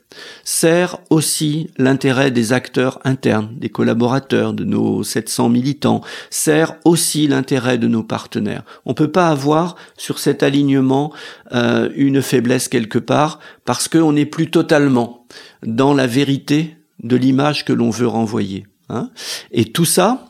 sert 0.45 0.99
aussi 1.09 1.71
l'intérêt 1.79 2.31
des 2.31 2.53
acteurs 2.53 3.01
internes, 3.03 3.49
des 3.57 3.71
collaborateurs, 3.71 4.53
de 4.53 4.65
nos 4.65 5.03
700 5.03 5.49
militants, 5.49 6.03
sert 6.29 6.77
aussi 6.85 7.27
l'intérêt 7.27 7.79
de 7.79 7.89
nos 7.89 8.03
partenaires. 8.03 8.63
On 8.85 8.91
ne 8.91 8.95
peut 8.95 9.11
pas 9.11 9.31
avoir 9.31 9.77
sur 9.97 10.19
cet 10.19 10.43
alignement 10.43 11.11
euh, 11.55 11.89
une 11.97 12.21
faiblesse 12.21 12.69
quelque 12.69 12.99
part 12.99 13.39
parce 13.65 13.89
qu'on 13.89 14.13
n'est 14.13 14.27
plus 14.27 14.51
totalement 14.51 15.25
dans 15.63 15.95
la 15.95 16.07
vérité 16.07 16.77
de 17.03 17.17
l'image 17.17 17.65
que 17.65 17.73
l'on 17.73 17.89
veut 17.89 18.07
renvoyer. 18.07 18.67
Hein. 18.91 19.09
Et 19.51 19.65
tout 19.65 19.87
ça, 19.87 20.28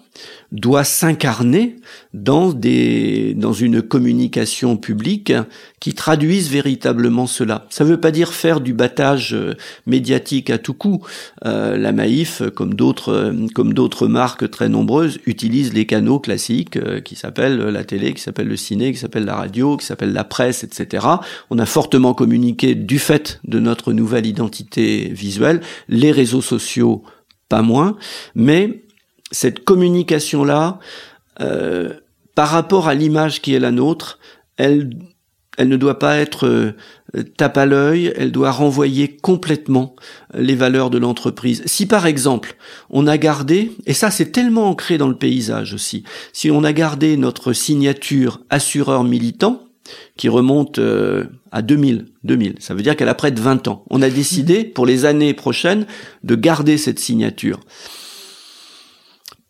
doit 0.51 0.85
s'incarner 0.85 1.77
dans 2.15 2.53
des 2.53 3.35
dans 3.35 3.53
une 3.53 3.83
communication 3.83 4.77
publique 4.77 5.33
qui 5.79 5.95
traduise 5.95 6.51
véritablement 6.51 7.27
cela. 7.27 7.67
Ça 7.69 7.85
ne 7.85 7.91
veut 7.91 8.01
pas 8.01 8.11
dire 8.11 8.33
faire 8.33 8.61
du 8.61 8.73
battage 8.73 9.35
euh, 9.35 9.55
médiatique 9.87 10.51
à 10.51 10.59
tout 10.59 10.75
coup. 10.75 11.05
Euh, 11.45 11.77
la 11.77 11.93
Maïf, 11.93 12.43
comme 12.55 12.75
d'autres 12.75 13.13
euh, 13.13 13.47
comme 13.55 13.75
d'autres 13.75 14.09
marques 14.09 14.51
très 14.51 14.69
nombreuses, 14.69 15.19
utilise 15.27 15.75
les 15.75 15.87
canaux 15.87 16.19
classiques 16.19 16.79
qui 17.03 17.15
s'appellent 17.15 17.59
la 17.59 17.85
télé, 17.85 18.15
qui 18.15 18.23
s'appellent 18.23 18.49
le 18.49 18.57
ciné, 18.57 18.93
qui 18.93 18.99
s'appellent 18.99 19.27
la 19.27 19.37
radio, 19.37 19.77
qui 19.77 19.85
s'appellent 19.85 20.13
la 20.13 20.25
presse, 20.25 20.65
etc. 20.65 21.07
On 21.51 21.59
a 21.59 21.67
fortement 21.67 22.15
communiqué 22.15 22.75
du 22.75 22.99
fait 22.99 23.41
de 23.45 23.59
notre 23.61 23.93
nouvelle 23.93 24.27
identité 24.27 25.09
visuelle, 25.09 25.61
les 25.89 26.11
réseaux 26.11 26.43
sociaux 26.43 27.03
pas 27.49 27.63
moins, 27.63 27.97
mais 28.35 28.83
cette 29.31 29.64
communication-là, 29.64 30.79
euh, 31.41 31.95
par 32.35 32.49
rapport 32.49 32.88
à 32.88 32.95
l'image 32.95 33.43
qui 33.43 33.55
est 33.55 33.59
la 33.59 33.71
nôtre, 33.71 34.19
elle, 34.57 34.91
elle 35.57 35.69
ne 35.69 35.77
doit 35.77 35.99
pas 35.99 36.17
être 36.17 36.47
euh, 36.47 36.73
tape 37.37 37.57
à 37.57 37.67
l'œil, 37.67 38.12
elle 38.17 38.33
doit 38.33 38.51
renvoyer 38.51 39.17
complètement 39.17 39.97
les 40.35 40.55
valeurs 40.55 40.91
de 40.91 40.99
l'entreprise. 40.99 41.62
Si 41.67 41.87
par 41.87 42.07
exemple, 42.07 42.57
on 42.91 43.07
a 43.07 43.19
gardé, 43.19 43.73
et 43.87 43.95
ça 43.95 44.11
c'est 44.11 44.33
tellement 44.33 44.69
ancré 44.69 44.99
dans 44.99 45.09
le 45.09 45.17
paysage 45.17 45.75
aussi, 45.75 46.05
si 46.33 46.51
on 46.51 46.64
a 46.64 46.73
gardé 46.73 47.17
notre 47.17 47.53
signature 47.53 48.41
assureur 48.51 49.05
militant, 49.05 49.64
qui 50.17 50.29
remonte 50.29 50.79
euh, 50.79 51.25
à 51.51 51.62
2000, 51.62 52.07
2000, 52.25 52.57
ça 52.59 52.75
veut 52.75 52.83
dire 52.83 52.95
qu'elle 52.95 53.09
a 53.09 53.14
près 53.14 53.31
de 53.31 53.41
20 53.41 53.69
ans. 53.69 53.85
On 53.88 54.03
a 54.03 54.11
décidé 54.11 54.64
pour 54.64 54.85
les 54.85 55.07
années 55.07 55.33
prochaines 55.33 55.87
de 56.25 56.35
garder 56.35 56.77
cette 56.77 56.99
signature 56.99 57.61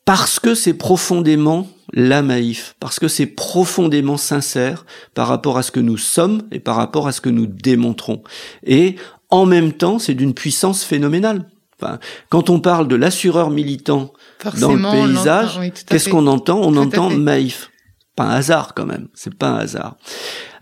parce 0.09 0.40
que 0.40 0.55
c'est 0.55 0.73
profondément 0.73 1.68
la 1.92 2.23
maïf, 2.23 2.77
parce 2.81 2.99
que 2.99 3.09
c'est 3.09 3.27
profondément 3.27 4.16
sincère 4.16 4.87
par 5.12 5.29
rapport 5.29 5.59
à 5.59 5.62
ce 5.62 5.71
que 5.71 5.81
nous 5.81 5.99
sommes 5.99 6.44
et 6.51 6.61
par 6.61 6.77
rapport 6.77 7.07
à 7.07 7.12
ce 7.12 7.21
que 7.21 7.29
nous 7.29 7.44
démontrons. 7.44 8.23
Et 8.64 8.97
en 9.29 9.44
même 9.44 9.75
temps, 9.75 9.99
c'est 9.99 10.14
d'une 10.14 10.33
puissance 10.33 10.83
phénoménale. 10.83 11.44
Enfin, 11.79 11.99
quand 12.31 12.49
on 12.49 12.59
parle 12.59 12.88
de 12.88 12.97
l'assureur 12.97 13.51
militant 13.51 14.14
dans 14.59 14.73
le 14.73 14.81
paysage, 14.81 15.61
qu'est-ce 15.87 16.09
qu'on 16.09 16.27
entend? 16.27 16.59
On 16.62 16.75
entend 16.79 17.11
maïf. 17.11 17.71
Pas 18.16 18.25
un 18.25 18.37
hasard 18.37 18.73
quand 18.75 18.87
même, 18.87 19.09
c'est 19.12 19.35
pas 19.35 19.49
un 19.49 19.59
hasard. 19.59 19.97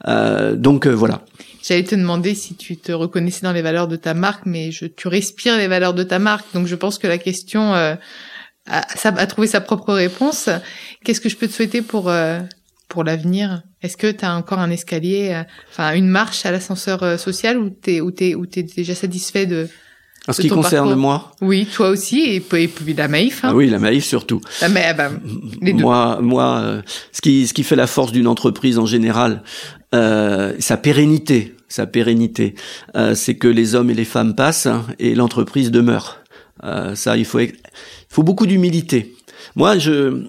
Euh, 0.08 0.56
donc 0.56 0.88
euh, 0.88 0.90
voilà. 0.90 1.22
J'allais 1.62 1.84
te 1.84 1.94
demander 1.94 2.34
si 2.34 2.56
tu 2.56 2.76
te 2.76 2.90
reconnaissais 2.90 3.42
dans 3.42 3.52
les 3.52 3.62
valeurs 3.62 3.86
de 3.86 3.96
ta 3.96 4.12
marque, 4.12 4.44
mais 4.44 4.72
je, 4.72 4.86
tu 4.86 5.06
respires 5.06 5.56
les 5.56 5.68
valeurs 5.68 5.94
de 5.94 6.02
ta 6.02 6.18
marque, 6.18 6.46
donc 6.52 6.66
je 6.66 6.74
pense 6.74 6.98
que 6.98 7.06
la 7.06 7.18
question 7.18 7.74
euh, 7.74 7.94
a, 8.66 8.84
a 9.04 9.26
trouvé 9.26 9.46
sa 9.46 9.60
propre 9.60 9.92
réponse. 9.94 10.48
Qu'est-ce 11.04 11.20
que 11.20 11.28
je 11.28 11.36
peux 11.36 11.48
te 11.48 11.52
souhaiter 11.52 11.82
pour 11.82 12.08
euh, 12.08 12.40
pour 12.88 13.04
l'avenir? 13.04 13.62
Est-ce 13.82 13.96
que 13.96 14.10
tu 14.10 14.24
as 14.24 14.34
encore 14.34 14.58
un 14.58 14.70
escalier, 14.70 15.32
euh, 15.32 15.42
enfin 15.70 15.94
une 15.94 16.08
marche 16.08 16.46
à 16.46 16.50
l'ascenseur 16.50 17.02
euh, 17.02 17.16
social 17.16 17.58
ou 17.58 17.70
t'es 17.70 18.00
ou 18.00 18.10
t'es 18.10 18.34
ou 18.34 18.46
t'es 18.46 18.62
déjà 18.62 18.94
satisfait 18.94 19.46
de 19.46 19.68
en 20.28 20.32
ce 20.32 20.42
qui 20.42 20.48
concerne 20.48 20.94
moi? 20.94 21.32
Oui, 21.40 21.66
toi 21.66 21.88
aussi, 21.88 22.20
et, 22.22 22.40
puis 22.40 22.94
la 22.94 23.08
Maïf. 23.08 23.44
Hein. 23.44 23.48
Ah 23.50 23.54
oui, 23.54 23.68
la 23.68 23.78
Maïf 23.78 24.04
surtout. 24.04 24.40
La 24.60 24.68
Maïf, 24.68 24.86
ah 24.90 24.94
bah, 24.94 25.10
les 25.62 25.72
deux. 25.72 25.82
Moi, 25.82 26.18
moi 26.20 26.58
euh, 26.58 26.82
ce, 27.12 27.20
qui, 27.20 27.46
ce 27.46 27.54
qui 27.54 27.62
fait 27.62 27.76
la 27.76 27.86
force 27.86 28.12
d'une 28.12 28.26
entreprise 28.26 28.78
en 28.78 28.86
général, 28.86 29.42
euh, 29.94 30.54
sa 30.58 30.76
pérennité, 30.76 31.54
sa 31.68 31.86
pérennité, 31.86 32.54
euh, 32.96 33.14
c'est 33.14 33.36
que 33.36 33.48
les 33.48 33.74
hommes 33.74 33.90
et 33.90 33.94
les 33.94 34.04
femmes 34.04 34.34
passent 34.34 34.68
et 34.98 35.14
l'entreprise 35.14 35.70
demeure. 35.70 36.18
Euh, 36.64 36.94
ça, 36.94 37.16
il 37.16 37.24
faut, 37.24 38.22
beaucoup 38.22 38.46
d'humilité. 38.46 39.14
Moi, 39.54 39.78
je, 39.78 40.28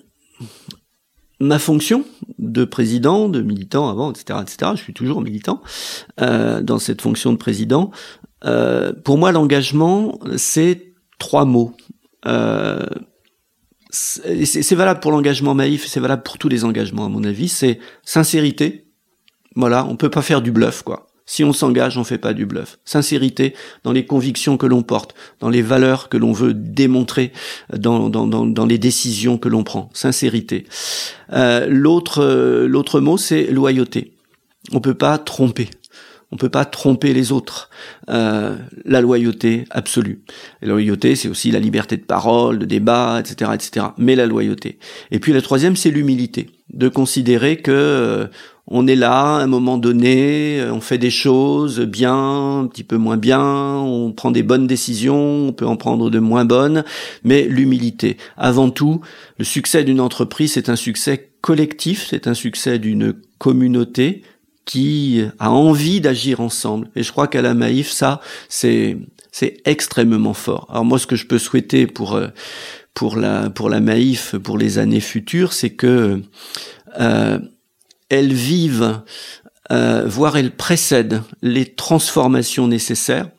ma 1.39 1.59
fonction 1.59 2.05
de 2.39 2.65
président, 2.65 3.29
de 3.29 3.41
militant 3.41 3.89
avant, 3.89 4.11
etc., 4.11 4.39
etc. 4.41 4.71
Je 4.75 4.81
suis 4.81 4.93
toujours 4.93 5.21
militant 5.21 5.61
euh, 6.21 6.61
dans 6.61 6.79
cette 6.79 7.01
fonction 7.01 7.31
de 7.31 7.37
président. 7.37 7.91
Euh, 8.45 8.93
pour 8.93 9.17
moi, 9.17 9.31
l'engagement, 9.31 10.19
c'est 10.35 10.93
trois 11.19 11.45
mots. 11.45 11.75
C'est 13.89 14.75
valable 14.75 14.99
pour 14.99 15.11
l'engagement 15.11 15.53
Maïf, 15.53 15.87
c'est 15.87 16.01
valable 16.01 16.23
pour 16.23 16.37
tous 16.37 16.49
les 16.49 16.65
engagements 16.65 17.05
à 17.05 17.09
mon 17.09 17.23
avis. 17.23 17.47
C'est 17.47 17.79
sincérité. 18.03 18.87
Voilà, 19.55 19.85
on 19.85 19.95
peut 19.95 20.09
pas 20.09 20.21
faire 20.21 20.41
du 20.41 20.51
bluff, 20.51 20.83
quoi. 20.83 21.06
Si 21.27 21.43
on 21.43 21.53
s'engage, 21.53 21.97
on 21.97 22.03
fait 22.03 22.17
pas 22.17 22.33
du 22.33 22.45
bluff. 22.45 22.79
Sincérité 22.85 23.53
dans 23.83 23.91
les 23.91 24.05
convictions 24.05 24.57
que 24.57 24.65
l'on 24.65 24.81
porte, 24.81 25.13
dans 25.39 25.49
les 25.49 25.61
valeurs 25.61 26.09
que 26.09 26.17
l'on 26.17 26.31
veut 26.31 26.53
démontrer, 26.53 27.33
dans, 27.75 28.09
dans, 28.09 28.25
dans, 28.25 28.45
dans 28.45 28.65
les 28.65 28.77
décisions 28.77 29.37
que 29.37 29.49
l'on 29.49 29.63
prend. 29.63 29.89
Sincérité. 29.93 30.65
Euh, 31.33 31.67
l'autre 31.69 32.23
euh, 32.23 32.67
l'autre 32.67 33.01
mot, 33.01 33.17
c'est 33.17 33.43
loyauté. 33.47 34.13
On 34.71 34.79
peut 34.79 34.93
pas 34.93 35.17
tromper. 35.17 35.69
On 36.31 36.35
peut 36.35 36.49
pas 36.49 36.65
tromper 36.65 37.13
les 37.13 37.31
autres. 37.31 37.69
Euh, 38.09 38.57
la 38.83 38.99
loyauté 38.99 39.65
absolue. 39.69 40.23
La 40.61 40.69
loyauté, 40.69 41.15
c'est 41.15 41.29
aussi 41.29 41.51
la 41.51 41.59
liberté 41.59 41.95
de 41.95 42.03
parole, 42.03 42.59
de 42.59 42.65
débat, 42.65 43.19
etc., 43.19 43.51
etc. 43.53 43.87
Mais 43.97 44.15
la 44.15 44.25
loyauté. 44.25 44.77
Et 45.11 45.19
puis 45.19 45.31
la 45.31 45.41
troisième, 45.41 45.77
c'est 45.77 45.91
l'humilité, 45.91 46.49
de 46.73 46.89
considérer 46.89 47.57
que 47.57 47.71
euh, 47.71 48.27
on 48.67 48.85
est 48.87 48.95
là 48.95 49.37
à 49.37 49.43
un 49.43 49.47
moment 49.47 49.77
donné, 49.77 50.59
euh, 50.59 50.73
on 50.73 50.81
fait 50.81 50.97
des 50.97 51.09
choses 51.09 51.79
bien, 51.79 52.59
un 52.59 52.67
petit 52.67 52.83
peu 52.83 52.97
moins 52.97 53.17
bien, 53.17 53.41
on 53.41 54.11
prend 54.11 54.31
des 54.31 54.43
bonnes 54.43 54.67
décisions, 54.67 55.47
on 55.47 55.53
peut 55.53 55.65
en 55.65 55.77
prendre 55.77 56.09
de 56.09 56.19
moins 56.19 56.45
bonnes, 56.45 56.83
mais 57.23 57.43
l'humilité. 57.43 58.17
Avant 58.35 58.69
tout, 58.69 59.01
le 59.37 59.45
succès 59.45 59.83
d'une 59.83 60.01
entreprise, 60.01 60.53
c'est 60.53 60.69
un 60.69 60.75
succès 60.75 61.31
collectif, 61.41 62.07
c'est 62.09 62.27
un 62.27 62.33
succès 62.33 62.77
d'une 62.79 63.13
communauté 63.37 64.23
qui 64.65 65.21
a 65.39 65.51
envie 65.51 66.01
d'agir 66.01 66.41
ensemble. 66.41 66.89
Et 66.95 67.03
je 67.03 67.11
crois 67.11 67.27
qu'à 67.27 67.41
la 67.41 67.53
Maïf, 67.53 67.89
ça, 67.89 68.19
c'est 68.49 68.97
c'est 69.31 69.61
extrêmement 69.65 70.33
fort. 70.33 70.67
Alors 70.69 70.83
moi, 70.83 70.99
ce 70.99 71.07
que 71.07 71.15
je 71.15 71.25
peux 71.25 71.37
souhaiter 71.37 71.87
pour 71.87 72.15
euh, 72.15 72.27
pour 72.93 73.15
la 73.15 73.49
pour 73.49 73.69
la 73.69 73.79
Maïf 73.79 74.35
pour 74.35 74.57
les 74.57 74.77
années 74.77 74.99
futures, 74.99 75.53
c'est 75.53 75.69
que 75.69 76.21
euh, 76.99 77.39
elles 78.09 78.33
vivent, 78.33 79.01
euh, 79.71 80.05
voire 80.07 80.37
elles 80.37 80.55
précèdent 80.55 81.21
les 81.41 81.65
transformations 81.65 82.67
nécessaires, 82.67 83.29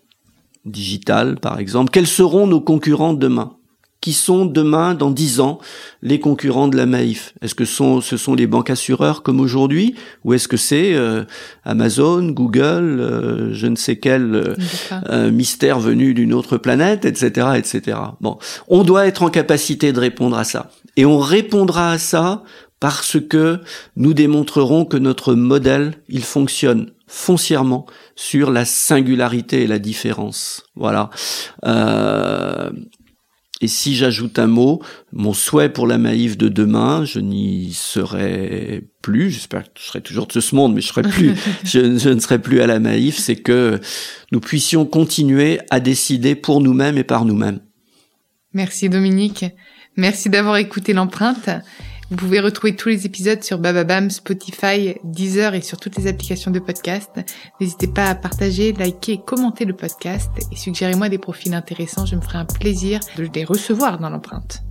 digitales 0.64 1.38
par 1.40 1.59
exemple. 1.59 1.90
Quels 1.90 2.07
seront 2.07 2.46
nos 2.46 2.61
concurrents 2.61 3.14
demain? 3.14 3.54
Qui 4.00 4.12
sont 4.12 4.46
demain, 4.46 4.94
dans 4.94 5.11
dix 5.11 5.40
ans, 5.40 5.59
les 6.02 6.20
concurrents 6.20 6.68
de 6.68 6.76
la 6.76 6.87
Maïf 6.87 7.35
Est-ce 7.42 7.57
que 7.57 7.64
sont, 7.64 8.00
ce 8.00 8.16
sont 8.16 8.37
les 8.37 8.46
banques 8.46 8.70
assureurs 8.70 9.24
comme 9.24 9.40
aujourd'hui? 9.40 9.96
Ou 10.24 10.35
est-ce 10.35 10.46
que 10.46 10.57
c'est 10.57 10.94
euh, 10.94 11.24
Amazon, 11.64 12.31
Google, 12.31 13.00
euh, 13.00 13.52
je 13.52 13.66
ne 13.66 13.74
sais 13.74 13.96
quel 13.96 14.54
euh, 15.11 15.31
mystère 15.33 15.81
venu 15.81 16.14
d'une 16.14 16.33
autre 16.33 16.59
planète, 16.59 17.07
etc., 17.07 17.48
etc. 17.57 17.98
Bon, 18.20 18.38
on 18.68 18.85
doit 18.85 19.09
être 19.09 19.24
en 19.24 19.31
capacité 19.31 19.92
de 19.92 19.98
répondre 19.98 20.38
à 20.38 20.44
ça. 20.44 20.70
Et 20.96 21.04
on 21.04 21.18
répondra 21.18 21.90
à 21.90 21.98
ça 21.98 22.44
parce 22.80 23.18
que 23.20 23.60
nous 23.96 24.14
démontrerons 24.14 24.84
que 24.84 24.96
notre 24.96 25.34
modèle, 25.34 25.94
il 26.08 26.22
fonctionne 26.22 26.92
foncièrement 27.06 27.86
sur 28.14 28.50
la 28.50 28.64
singularité 28.64 29.62
et 29.62 29.66
la 29.66 29.78
différence. 29.78 30.62
Voilà. 30.76 31.10
Euh, 31.64 32.70
et 33.60 33.66
si 33.66 33.96
j'ajoute 33.96 34.38
un 34.38 34.46
mot, 34.46 34.80
mon 35.12 35.32
souhait 35.32 35.68
pour 35.68 35.88
la 35.88 35.98
Maïf 35.98 36.38
de 36.38 36.48
demain, 36.48 37.04
je 37.04 37.18
n'y 37.18 37.72
serai 37.72 38.84
plus, 39.02 39.30
j'espère 39.30 39.64
que 39.64 39.80
je 39.80 39.84
serai 39.84 40.00
toujours 40.00 40.28
de 40.28 40.38
ce 40.38 40.54
monde, 40.54 40.74
mais 40.74 40.80
je 40.80 40.88
serai 40.88 41.02
plus, 41.02 41.34
je, 41.64 41.98
je, 41.98 42.08
ne 42.10 42.20
serai 42.20 42.38
plus 42.38 42.60
à 42.60 42.68
la 42.68 42.78
Maïf, 42.78 43.18
c'est 43.18 43.36
que 43.36 43.80
nous 44.30 44.40
puissions 44.40 44.86
continuer 44.86 45.58
à 45.70 45.80
décider 45.80 46.36
pour 46.36 46.60
nous-mêmes 46.60 46.98
et 46.98 47.04
par 47.04 47.24
nous-mêmes. 47.24 47.58
Merci 48.52 48.88
Dominique. 48.88 49.44
Merci 49.96 50.30
d'avoir 50.30 50.56
écouté 50.58 50.92
l'empreinte. 50.92 51.50
Vous 52.10 52.16
pouvez 52.16 52.40
retrouver 52.40 52.74
tous 52.74 52.88
les 52.88 53.04
épisodes 53.04 53.42
sur 53.42 53.58
Bababam, 53.58 54.08
Spotify, 54.08 54.94
Deezer 55.04 55.54
et 55.54 55.60
sur 55.60 55.78
toutes 55.78 55.98
les 55.98 56.06
applications 56.06 56.50
de 56.50 56.58
podcast. 56.58 57.10
N'hésitez 57.60 57.86
pas 57.86 58.06
à 58.06 58.14
partager, 58.14 58.72
liker 58.72 59.12
et 59.12 59.20
commenter 59.20 59.66
le 59.66 59.74
podcast 59.74 60.30
et 60.50 60.56
suggérez-moi 60.56 61.10
des 61.10 61.18
profils 61.18 61.52
intéressants. 61.52 62.06
Je 62.06 62.16
me 62.16 62.22
ferai 62.22 62.38
un 62.38 62.46
plaisir 62.46 63.00
de 63.18 63.28
les 63.34 63.44
recevoir 63.44 63.98
dans 63.98 64.08
l'empreinte. 64.08 64.62